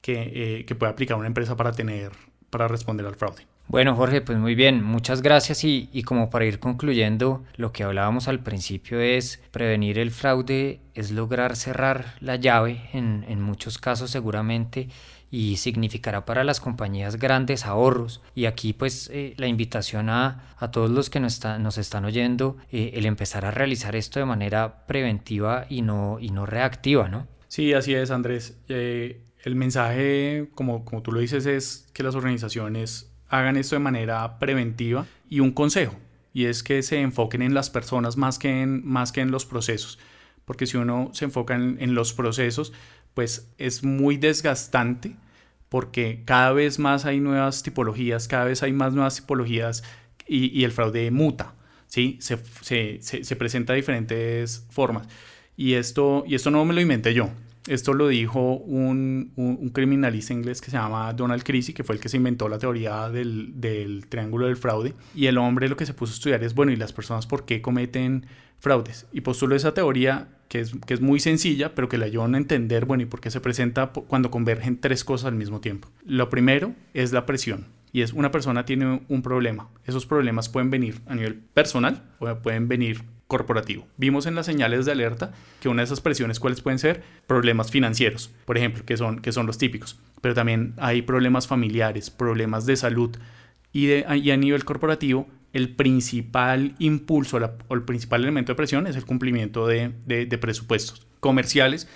que, 0.00 0.58
eh, 0.60 0.64
que 0.64 0.74
puede 0.74 0.92
aplicar 0.92 1.16
una 1.16 1.26
empresa 1.26 1.56
para 1.56 1.72
tener, 1.72 2.12
para 2.50 2.68
responder 2.68 3.06
al 3.06 3.16
fraude. 3.16 3.46
Bueno, 3.68 3.94
Jorge, 3.94 4.22
pues 4.22 4.38
muy 4.38 4.54
bien, 4.54 4.82
muchas 4.82 5.20
gracias 5.20 5.62
y, 5.62 5.90
y, 5.92 6.02
como 6.02 6.30
para 6.30 6.46
ir 6.46 6.58
concluyendo, 6.58 7.44
lo 7.56 7.70
que 7.70 7.84
hablábamos 7.84 8.26
al 8.26 8.40
principio 8.40 8.98
es 8.98 9.42
prevenir 9.50 9.98
el 9.98 10.10
fraude, 10.10 10.80
es 10.94 11.10
lograr 11.10 11.54
cerrar 11.54 12.14
la 12.20 12.36
llave 12.36 12.88
en, 12.94 13.26
en 13.28 13.42
muchos 13.42 13.76
casos 13.76 14.10
seguramente 14.10 14.88
y 15.30 15.56
significará 15.56 16.24
para 16.24 16.44
las 16.44 16.60
compañías 16.60 17.16
grandes 17.16 17.66
ahorros. 17.66 18.22
Y 18.34 18.46
aquí 18.46 18.72
pues 18.72 19.10
eh, 19.12 19.34
la 19.36 19.46
invitación 19.46 20.08
a, 20.08 20.54
a, 20.56 20.70
todos 20.70 20.90
los 20.90 21.10
que 21.10 21.20
nos, 21.20 21.34
está, 21.34 21.58
nos 21.58 21.78
están 21.78 22.04
oyendo, 22.04 22.56
eh, 22.72 22.92
el 22.94 23.06
empezar 23.06 23.44
a 23.44 23.50
realizar 23.50 23.94
esto 23.96 24.18
de 24.18 24.24
manera 24.24 24.86
preventiva 24.86 25.66
y 25.68 25.82
no, 25.82 26.18
y 26.20 26.30
no 26.30 26.46
reactiva, 26.46 27.08
¿no? 27.08 27.26
Sí, 27.48 27.72
así 27.72 27.94
es, 27.94 28.10
Andrés. 28.10 28.58
Eh, 28.68 29.22
el 29.48 29.56
mensaje, 29.56 30.48
como, 30.54 30.84
como 30.84 31.02
tú 31.02 31.10
lo 31.10 31.20
dices, 31.20 31.46
es 31.46 31.88
que 31.92 32.02
las 32.02 32.14
organizaciones 32.14 33.10
hagan 33.28 33.56
esto 33.56 33.76
de 33.76 33.80
manera 33.80 34.38
preventiva 34.38 35.06
y 35.28 35.40
un 35.40 35.50
consejo, 35.52 35.96
y 36.32 36.44
es 36.44 36.62
que 36.62 36.82
se 36.82 37.00
enfoquen 37.00 37.42
en 37.42 37.54
las 37.54 37.70
personas 37.70 38.16
más 38.16 38.38
que 38.38 38.62
en, 38.62 38.86
más 38.86 39.10
que 39.10 39.20
en 39.20 39.30
los 39.30 39.46
procesos. 39.46 39.98
Porque 40.44 40.66
si 40.66 40.76
uno 40.76 41.10
se 41.12 41.26
enfoca 41.26 41.54
en, 41.54 41.94
los 41.94 42.14
procesos, 42.14 42.72
pues 43.12 43.50
es 43.58 43.82
muy 43.84 44.16
desgastante 44.16 45.16
porque 45.68 46.22
cada 46.24 46.52
vez 46.52 46.78
más 46.78 47.04
hay 47.04 47.20
nuevas 47.20 47.62
tipologías, 47.62 48.28
cada 48.28 48.44
vez 48.44 48.62
hay 48.62 48.72
más 48.72 48.94
nuevas 48.94 49.16
tipologías 49.16 49.82
y, 50.26 50.64
el 50.64 50.72
fraude 50.72 51.10
muta, 51.10 51.54
¿sí? 51.86 52.18
Se, 52.20 52.38
se, 52.62 53.00
se, 53.02 53.36
presenta 53.36 53.74
de 53.74 53.78
diferentes 53.78 54.66
formas. 54.70 55.06
Y 55.56 55.74
esto, 55.74 56.24
y 56.26 56.34
esto 56.34 56.50
no 56.50 56.64
me 56.64 56.72
lo 56.72 56.80
inventé 56.80 57.12
yo. 57.12 57.30
Esto 57.66 57.92
lo 57.92 58.08
dijo 58.08 58.54
un, 58.54 59.70
criminalista 59.72 60.32
inglés 60.32 60.60
que 60.60 60.70
se 60.70 60.76
llama 60.76 61.12
Donald 61.12 61.42
Creasy, 61.42 61.72
que 61.72 61.84
fue 61.84 61.96
el 61.96 62.00
que 62.00 62.08
se 62.08 62.16
inventó 62.16 62.48
la 62.48 62.58
teoría 62.58 63.08
del, 63.08 63.60
del 63.60 64.06
triángulo 64.08 64.46
del 64.46 64.56
fraude. 64.56 64.94
Y 65.14 65.26
el 65.26 65.38
hombre 65.38 65.68
lo 65.68 65.76
que 65.76 65.86
se 65.86 65.94
puso 65.94 66.12
a 66.12 66.14
estudiar 66.14 66.42
es, 66.44 66.54
bueno, 66.54 66.72
¿y 66.72 66.76
las 66.76 66.92
personas 66.92 67.26
por 67.26 67.44
qué 67.44 67.60
cometen 67.60 68.26
fraudes? 68.58 69.06
Y 69.12 69.20
postuló 69.20 69.54
esa 69.54 69.74
teoría 69.74 70.28
que 70.48 70.60
es, 70.60 70.74
que 70.86 70.94
es 70.94 71.00
muy 71.00 71.20
sencilla, 71.20 71.74
pero 71.74 71.88
que 71.88 71.98
la 71.98 72.06
ayudan 72.06 72.34
a 72.34 72.38
entender, 72.38 72.86
bueno, 72.86 73.02
y 73.02 73.06
por 73.06 73.20
qué 73.20 73.30
se 73.30 73.40
presenta 73.40 73.88
cuando 73.88 74.30
convergen 74.30 74.80
tres 74.80 75.04
cosas 75.04 75.26
al 75.26 75.34
mismo 75.34 75.60
tiempo. 75.60 75.88
Lo 76.04 76.30
primero 76.30 76.74
es 76.94 77.12
la 77.12 77.26
presión, 77.26 77.66
y 77.92 78.02
es 78.02 78.12
una 78.12 78.30
persona 78.30 78.64
tiene 78.64 79.02
un 79.08 79.22
problema. 79.22 79.68
Esos 79.84 80.06
problemas 80.06 80.48
pueden 80.48 80.70
venir 80.70 81.00
a 81.06 81.14
nivel 81.14 81.34
personal 81.34 82.02
o 82.18 82.34
pueden 82.36 82.68
venir 82.68 83.02
corporativo. 83.28 83.86
Vimos 83.98 84.26
en 84.26 84.34
las 84.34 84.46
señales 84.46 84.86
de 84.86 84.92
alerta 84.92 85.32
que 85.60 85.68
una 85.68 85.82
de 85.82 85.84
esas 85.84 86.00
presiones, 86.00 86.40
¿cuáles 86.40 86.62
pueden 86.62 86.78
ser? 86.78 87.04
Problemas 87.26 87.70
financieros, 87.70 88.32
por 88.46 88.56
ejemplo, 88.56 88.84
que 88.84 88.96
son, 88.96 89.20
que 89.20 89.32
son 89.32 89.46
los 89.46 89.58
típicos. 89.58 90.00
Pero 90.20 90.34
también 90.34 90.74
hay 90.78 91.02
problemas 91.02 91.46
familiares, 91.46 92.10
problemas 92.10 92.66
de 92.66 92.76
salud. 92.76 93.16
Y, 93.70 93.86
de, 93.86 94.06
y 94.16 94.30
a 94.30 94.36
nivel 94.36 94.64
corporativo, 94.64 95.28
el 95.52 95.74
principal 95.74 96.74
impulso 96.78 97.38
o 97.68 97.74
el 97.74 97.82
principal 97.82 98.22
elemento 98.22 98.52
de 98.52 98.56
presión 98.56 98.86
es 98.86 98.96
el 98.96 99.04
cumplimiento 99.04 99.66
de, 99.66 99.92
de, 100.06 100.38
presupuestos 100.38 101.06
comerciales, 101.20 101.88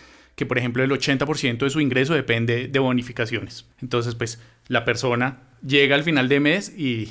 que 0.42 0.46
por 0.46 0.59
ejemplo 0.59 0.83
el 0.83 0.90
80% 0.90 1.59
de 1.59 1.70
su 1.70 1.81
ingreso 1.81 2.14
depende 2.14 2.66
de 2.66 2.78
bonificaciones. 2.81 3.64
Entonces, 3.81 4.16
pues 4.16 4.40
La 4.66 4.85
persona 4.85 5.38
llega 5.64 5.94
al 5.94 6.02
final 6.02 6.28
de 6.28 6.40
mes 6.40 6.72
y, 6.76 7.09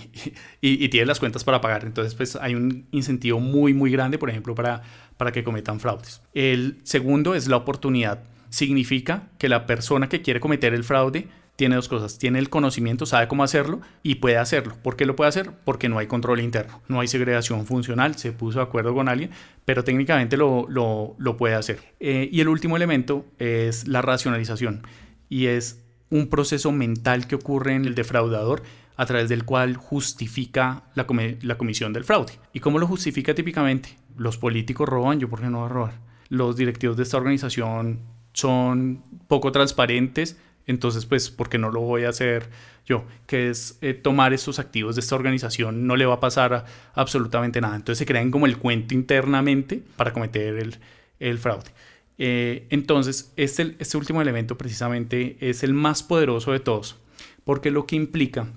y, 0.62 0.90
tiene 0.90 1.06
las 1.06 1.20
cuentas 1.20 1.46
para 1.46 1.62
pagar. 1.62 1.86
Entonces, 1.86 2.14
pues 2.14 2.36
hay 2.36 2.56
un 2.56 2.88
incentivo 2.92 3.40
muy, 3.40 3.74
muy 3.74 3.90
grande, 3.90 4.18
por 4.18 4.30
ejemplo, 4.30 4.54
para, 4.54 4.82
para 5.16 5.32
que 5.32 5.46
cometan 5.46 5.80
fraudes. 5.80 6.22
El 6.34 6.80
segundo 6.84 7.34
es 7.36 7.48
la 7.48 7.56
oportunidad. 7.56 8.24
Significa 8.50 9.30
que 9.38 9.48
la 9.48 9.66
persona 9.66 10.10
que 10.10 10.22
quiere 10.22 10.42
cometer 10.42 10.74
el 10.74 10.84
fraude 10.84 11.28
tiene 11.62 11.76
dos 11.76 11.88
cosas. 11.88 12.18
Tiene 12.18 12.40
el 12.40 12.50
conocimiento, 12.50 13.06
sabe 13.06 13.28
cómo 13.28 13.44
hacerlo 13.44 13.82
y 14.02 14.16
puede 14.16 14.38
hacerlo. 14.38 14.74
¿Por 14.82 14.96
qué 14.96 15.06
lo 15.06 15.16
puede 15.16 15.30
hacer? 15.30 15.52
Porque 15.64 15.90
no 15.90 16.00
hay 16.00 16.08
control 16.08 16.40
interno, 16.40 16.82
no 16.88 17.02
hay 17.02 17.08
segregación 17.08 17.68
funcional, 17.68 18.16
se 18.16 18.32
puso 18.32 18.58
de 18.58 18.64
acuerdo 18.64 18.96
con 18.96 19.08
alguien, 19.08 19.30
pero 19.64 19.84
técnicamente 19.84 20.38
lo, 20.38 20.66
lo, 20.68 21.14
lo 21.20 21.38
puede 21.38 21.54
hacer. 21.54 21.78
Eh, 22.00 22.28
y 22.32 22.42
el 22.42 22.48
último 22.48 22.78
elemento 22.78 23.28
es 23.38 23.88
la 23.88 24.02
racionalización 24.02 24.82
y 25.30 25.46
es 25.46 25.86
un 26.10 26.30
proceso 26.30 26.72
mental 26.72 27.28
que 27.28 27.36
ocurre 27.36 27.76
en 27.76 27.86
el 27.86 27.94
defraudador 27.94 28.64
a 28.98 29.06
través 29.06 29.30
del 29.30 29.46
cual 29.46 29.76
justifica 29.76 30.86
la, 30.96 31.06
la 31.44 31.58
comisión 31.60 31.94
del 31.94 32.06
fraude. 32.06 32.34
¿Y 32.54 32.60
cómo 32.60 32.80
lo 32.80 32.88
justifica 32.88 33.36
típicamente? 33.36 34.00
Los 34.18 34.40
políticos 34.40 34.90
roban, 34.90 35.20
yo 35.20 35.30
por 35.30 35.42
qué 35.42 35.46
no 35.52 35.60
voy 35.60 35.68
a 35.68 35.70
robar. 35.70 35.94
Los 36.30 36.56
directivos 36.56 36.98
de 36.98 37.04
esta 37.04 37.18
organización 37.18 38.00
son 38.34 39.04
poco 39.28 39.52
transparentes, 39.52 40.38
entonces, 40.68 41.06
pues, 41.06 41.30
¿por 41.30 41.50
qué 41.50 41.58
no 41.58 41.72
lo 41.72 41.82
voy 41.82 42.04
a 42.04 42.10
hacer 42.10 42.50
yo? 42.86 43.06
Que 43.28 43.50
es 43.50 43.78
eh, 43.82 43.94
tomar 43.94 44.34
estos 44.34 44.60
activos 44.60 44.96
de 44.96 45.02
esta 45.02 45.16
organización, 45.16 45.88
no 45.88 45.96
le 45.96 46.06
va 46.06 46.16
a 46.16 46.20
pasar 46.20 46.66
absolutamente 46.94 47.62
nada. 47.62 47.76
Entonces 47.76 48.00
se 48.00 48.06
crean 48.06 48.32
como 48.32 48.46
el 48.46 48.58
cuento 48.58 48.94
internamente 48.94 49.82
para 49.96 50.14
cometer 50.14 50.78
el, 51.20 51.38
fraude. 51.40 51.72
Eh, 52.18 52.68
entonces, 52.70 53.34
este, 53.36 53.76
este 53.80 53.98
último 53.98 54.22
elemento 54.22 54.58
precisamente 54.58 55.38
es 55.40 55.64
el 55.64 55.74
más 55.74 56.04
poderoso 56.04 56.52
de 56.52 56.60
todos, 56.60 56.98
porque 57.44 57.72
lo 57.72 57.86
que 57.86 57.96
implica 57.96 58.48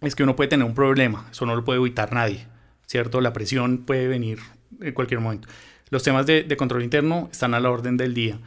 es 0.00 0.14
que 0.14 0.22
uno 0.22 0.36
puede 0.36 0.48
tener 0.48 0.66
un 0.66 0.74
problema, 0.74 1.26
eso 1.30 1.44
no 1.46 1.56
lo 1.56 1.64
puede 1.64 1.80
evitar 1.80 2.12
nadie, 2.12 2.46
¿cierto? 2.86 3.20
La 3.20 3.32
presión 3.32 3.78
puede 3.78 4.06
venir 4.08 4.38
en 4.80 4.94
cualquier 4.94 5.20
momento. 5.20 5.48
Los 5.90 6.04
temas 6.04 6.24
de, 6.26 6.44
de 6.44 6.56
control 6.56 6.84
interno 6.84 7.28
están 7.32 7.54
a 7.54 7.60
la 7.60 7.70
orden 7.70 7.96
del 7.96 8.14
día, 8.14 8.38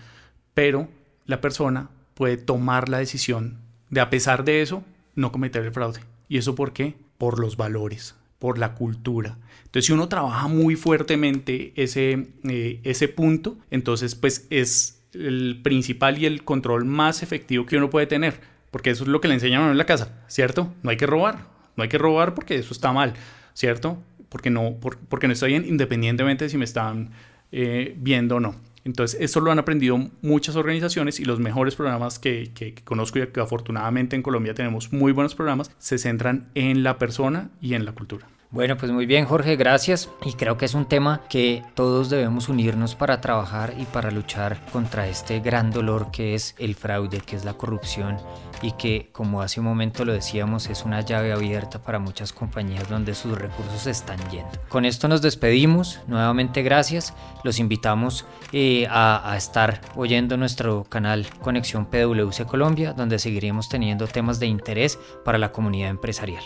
pero 0.53 0.87
la 1.25 1.41
persona 1.41 1.89
puede 2.13 2.37
tomar 2.37 2.89
la 2.89 2.99
decisión 2.99 3.59
de, 3.89 4.01
a 4.01 4.09
pesar 4.09 4.43
de 4.43 4.61
eso, 4.61 4.83
no 5.15 5.31
cometer 5.31 5.63
el 5.63 5.71
fraude. 5.71 6.01
¿Y 6.27 6.37
eso 6.37 6.55
por 6.55 6.73
qué? 6.73 6.95
Por 7.17 7.39
los 7.39 7.57
valores, 7.57 8.15
por 8.39 8.57
la 8.57 8.73
cultura. 8.73 9.37
Entonces, 9.65 9.85
si 9.85 9.93
uno 9.93 10.09
trabaja 10.09 10.47
muy 10.47 10.75
fuertemente 10.75 11.73
ese, 11.75 12.29
eh, 12.43 12.79
ese 12.83 13.07
punto, 13.07 13.57
entonces, 13.69 14.15
pues 14.15 14.47
es 14.49 15.03
el 15.13 15.59
principal 15.63 16.17
y 16.17 16.25
el 16.25 16.43
control 16.43 16.85
más 16.85 17.23
efectivo 17.23 17.65
que 17.65 17.77
uno 17.77 17.89
puede 17.89 18.07
tener. 18.07 18.39
Porque 18.71 18.89
eso 18.89 19.03
es 19.03 19.09
lo 19.09 19.21
que 19.21 19.27
le 19.27 19.35
enseñan 19.35 19.69
en 19.69 19.77
la 19.77 19.85
casa, 19.85 20.23
¿cierto? 20.27 20.73
No 20.81 20.89
hay 20.89 20.97
que 20.97 21.05
robar. 21.05 21.47
No 21.75 21.83
hay 21.83 21.89
que 21.89 21.97
robar 21.97 22.33
porque 22.33 22.55
eso 22.55 22.73
está 22.73 22.91
mal, 22.91 23.13
¿cierto? 23.53 24.01
Porque 24.29 24.49
no, 24.49 24.77
porque 24.79 25.27
no 25.27 25.33
está 25.33 25.45
bien, 25.45 25.65
independientemente 25.67 26.45
de 26.45 26.49
si 26.49 26.57
me 26.57 26.65
están 26.65 27.11
eh, 27.51 27.95
viendo 27.97 28.37
o 28.37 28.39
no. 28.39 28.55
Entonces, 28.85 29.19
esto 29.21 29.39
lo 29.39 29.51
han 29.51 29.59
aprendido 29.59 29.97
muchas 30.21 30.55
organizaciones 30.55 31.19
y 31.19 31.25
los 31.25 31.39
mejores 31.39 31.75
programas 31.75 32.19
que, 32.19 32.51
que, 32.53 32.75
conozco 32.83 33.19
y 33.19 33.27
que 33.27 33.39
afortunadamente 33.39 34.15
en 34.15 34.23
Colombia 34.23 34.53
tenemos 34.53 34.91
muy 34.91 35.11
buenos 35.11 35.35
programas, 35.35 35.71
se 35.77 35.97
centran 35.97 36.49
en 36.55 36.83
la 36.83 36.97
persona 36.97 37.49
y 37.61 37.75
en 37.75 37.85
la 37.85 37.93
cultura. 37.93 38.27
Bueno, 38.53 38.77
pues 38.77 38.91
muy 38.91 39.07
bien 39.07 39.25
Jorge, 39.25 39.55
gracias. 39.55 40.11
Y 40.23 40.33
creo 40.33 40.57
que 40.57 40.65
es 40.65 40.75
un 40.75 40.85
tema 40.85 41.21
que 41.27 41.63
todos 41.73 42.11
debemos 42.11 42.49
unirnos 42.49 42.93
para 42.93 43.19
trabajar 43.19 43.73
y 43.79 43.85
para 43.85 44.11
luchar 44.11 44.63
contra 44.71 45.07
este 45.07 45.39
gran 45.39 45.71
dolor 45.71 46.11
que 46.11 46.35
es 46.35 46.53
el 46.59 46.75
fraude, 46.75 47.19
que 47.21 47.35
es 47.35 47.45
la 47.45 47.55
corrupción 47.55 48.19
y 48.61 48.73
que, 48.73 49.09
como 49.11 49.41
hace 49.41 49.59
un 49.59 49.65
momento 49.65 50.05
lo 50.05 50.13
decíamos, 50.13 50.69
es 50.69 50.85
una 50.85 51.01
llave 51.01 51.33
abierta 51.33 51.81
para 51.81 51.97
muchas 51.97 52.31
compañías 52.31 52.87
donde 52.87 53.15
sus 53.15 53.35
recursos 53.35 53.87
están 53.87 54.19
yendo. 54.29 54.51
Con 54.69 54.85
esto 54.85 55.07
nos 55.07 55.23
despedimos, 55.23 56.01
nuevamente 56.05 56.61
gracias. 56.61 57.15
Los 57.43 57.57
invitamos 57.57 58.27
eh, 58.51 58.85
a, 58.87 59.31
a 59.31 59.35
estar 59.35 59.81
oyendo 59.95 60.37
nuestro 60.37 60.83
canal 60.83 61.25
Conexión 61.41 61.87
PwC 61.87 62.45
Colombia, 62.45 62.93
donde 62.93 63.17
seguiremos 63.17 63.67
teniendo 63.67 64.05
temas 64.05 64.39
de 64.39 64.45
interés 64.45 64.99
para 65.25 65.39
la 65.39 65.51
comunidad 65.51 65.89
empresarial. 65.89 66.43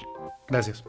Gracias. 0.47 0.85